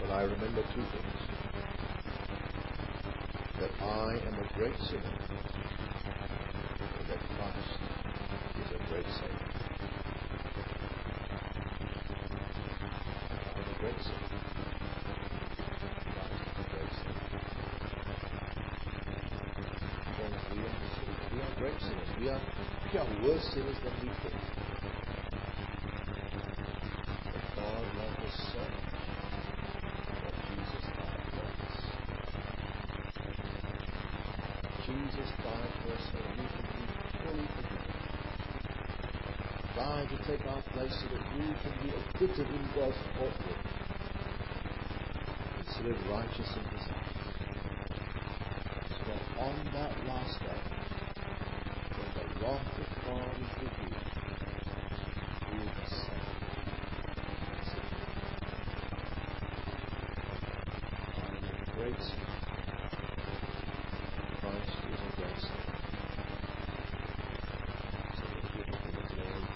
but 0.00 0.10
I 0.10 0.22
remember 0.22 0.62
two 0.74 0.80
things. 0.80 1.20
That 3.60 3.70
I 3.82 4.16
am 4.26 4.32
a 4.32 4.48
great 4.56 4.78
sinner, 4.88 5.18
and 6.80 7.08
that 7.10 7.20
Christ 7.36 7.78
is 8.64 8.70
a 8.72 8.78
great 8.88 9.08
Savior. 9.12 9.50
I'm 13.56 13.60
a 13.60 13.78
great 13.78 14.00
sinner. 14.00 14.28
Christ 16.14 16.32
is 16.48 16.64
a 16.64 16.68
great 16.70 16.92
Savior. 16.96 17.18
Friends, 20.18 20.42
we 20.50 20.58
are 20.58 20.74
sinners. 20.98 21.22
We 21.32 21.38
are 21.40 21.54
great 21.58 21.80
sinners. 21.80 22.10
We 22.18 22.28
are, 22.28 22.40
we 22.90 22.98
sinners 23.58 23.80
than 23.82 23.94
we 24.02 24.08
think. 24.22 24.38
But 27.24 27.44
God 27.56 27.84
loved 27.98 28.22
us 28.22 28.36
so 28.52 28.62
much 28.62 29.02
that 30.22 30.34
Jesus 30.46 30.84
died 30.94 31.24
for 31.34 31.42
us. 31.42 31.76
Jesus 34.86 35.30
died 35.42 35.74
for 35.82 35.90
us 35.90 36.04
so 36.06 36.18
we 36.38 36.46
can 36.54 36.66
be 36.70 36.84
fully 37.18 37.48
forgiven. 37.56 37.94
Died 39.74 40.08
to 40.08 40.18
take 40.22 40.44
our 40.46 40.62
place 40.72 40.94
so 41.00 41.06
that 41.14 41.24
we 41.34 41.46
can 41.62 41.74
be 41.82 41.90
acquitted 41.98 42.46
in 42.46 42.62
God's 42.76 43.00
courtroom, 43.18 43.62
considered 45.56 46.00
righteous 46.10 46.50
in 46.54 46.64
His 46.78 46.86
eyes. 46.94 47.18
So 48.88 48.98
that 49.08 49.22
on 49.40 49.56
that 49.72 49.92
last 50.06 50.38
day, 50.40 50.77
when 52.40 52.60
the 52.78 52.84
of 53.04 53.60
revealed, 53.60 54.08
we 55.50 55.58
saved. 55.88 56.38
I 61.16 61.26
am 61.26 61.44
a 61.44 61.66
great 61.74 62.00
sinner. 62.00 62.38
Christ 64.40 64.78
is 64.92 65.00
a 65.00 65.16
great 65.16 65.40
Savior. 65.40 65.78
So 68.14 68.22
let's 68.34 68.50
give 68.54 68.66
Him 68.66 68.82
the 68.84 69.02
glory. 69.14 69.48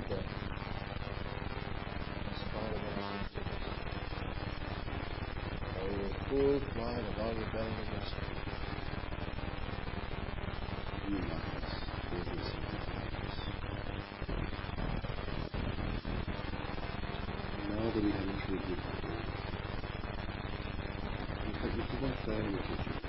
You 0.00 0.16
that 0.16 0.24
in 2.28 2.34
spite 2.36 2.72
of 2.72 2.82
our 2.84 2.94
though 5.74 5.86
we 5.88 5.96
were 5.96 6.60
of 7.08 7.18
our 7.18 7.34
rebellion 7.34 7.78
against 7.88 8.14
you, 8.14 8.24
You 11.08 11.18
love 11.28 11.46
us. 11.56 11.70
Is 12.12 12.26
Now 17.68 17.90
that 17.90 18.02
we 18.04 18.10
have 18.10 18.28
intrigued 18.28 18.68
you, 18.68 18.76
in 21.46 21.52
fact, 21.54 21.76
could 21.90 22.02
not 22.02 22.16
fail 22.24 22.44
with 22.52 22.66
what 22.70 22.99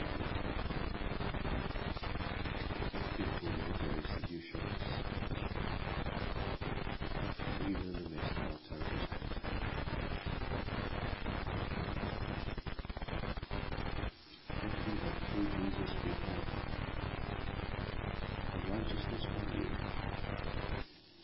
you 18.90 19.70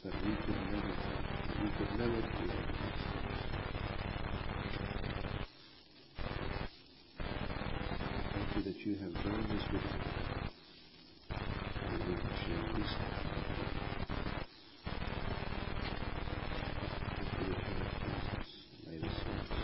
that 0.03 0.14
we 0.26 0.36
could 0.45 0.62
never 0.72 0.95
that 1.47 1.62
we 1.64 1.70
could 1.78 1.99
never 1.99 2.22
feel. 2.38 2.58
Thank 8.34 8.55
you 8.58 8.64
that 8.64 8.80
you 8.86 8.95
have 8.97 9.14
done 9.24 9.47
this 9.49 9.64
with 9.72 9.86
us, 9.86 9.97
and 11.89 11.99
we 12.08 12.16
can 12.16 12.34
share 12.45 12.64
this. 12.78 12.91
Thank 17.16 17.32
you 17.39 17.45
that 17.47 17.62
you 17.68 17.76
have 17.76 17.93
made 18.88 19.03
us 19.05 19.16
saints. 19.26 19.58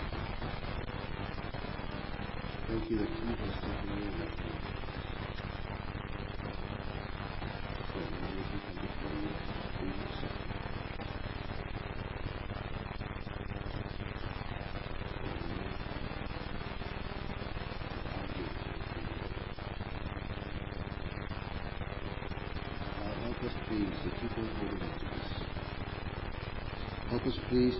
Thank 2.67 2.89
you 2.91 2.97
that 2.99 3.09
you 3.09 3.35
have 3.35 3.55
taken 3.61 3.89
your 3.97 4.11
love 4.19 4.35
from 4.39 4.51
us. 4.57 4.67
That 7.93 8.11
now 8.11 8.29
we 8.35 8.43
can 8.45 8.61
come 8.61 8.79
before 8.81 9.15
you 9.15 9.31
and 9.79 9.95
be 9.95 10.03
accepted. 10.05 10.53
To 23.83 23.89
keep 24.21 24.37
on 24.37 24.47
holding 24.59 24.79
on 24.79 24.95
this. 25.11 25.29
Help 27.09 27.27
us 27.27 27.37
please 27.49 27.75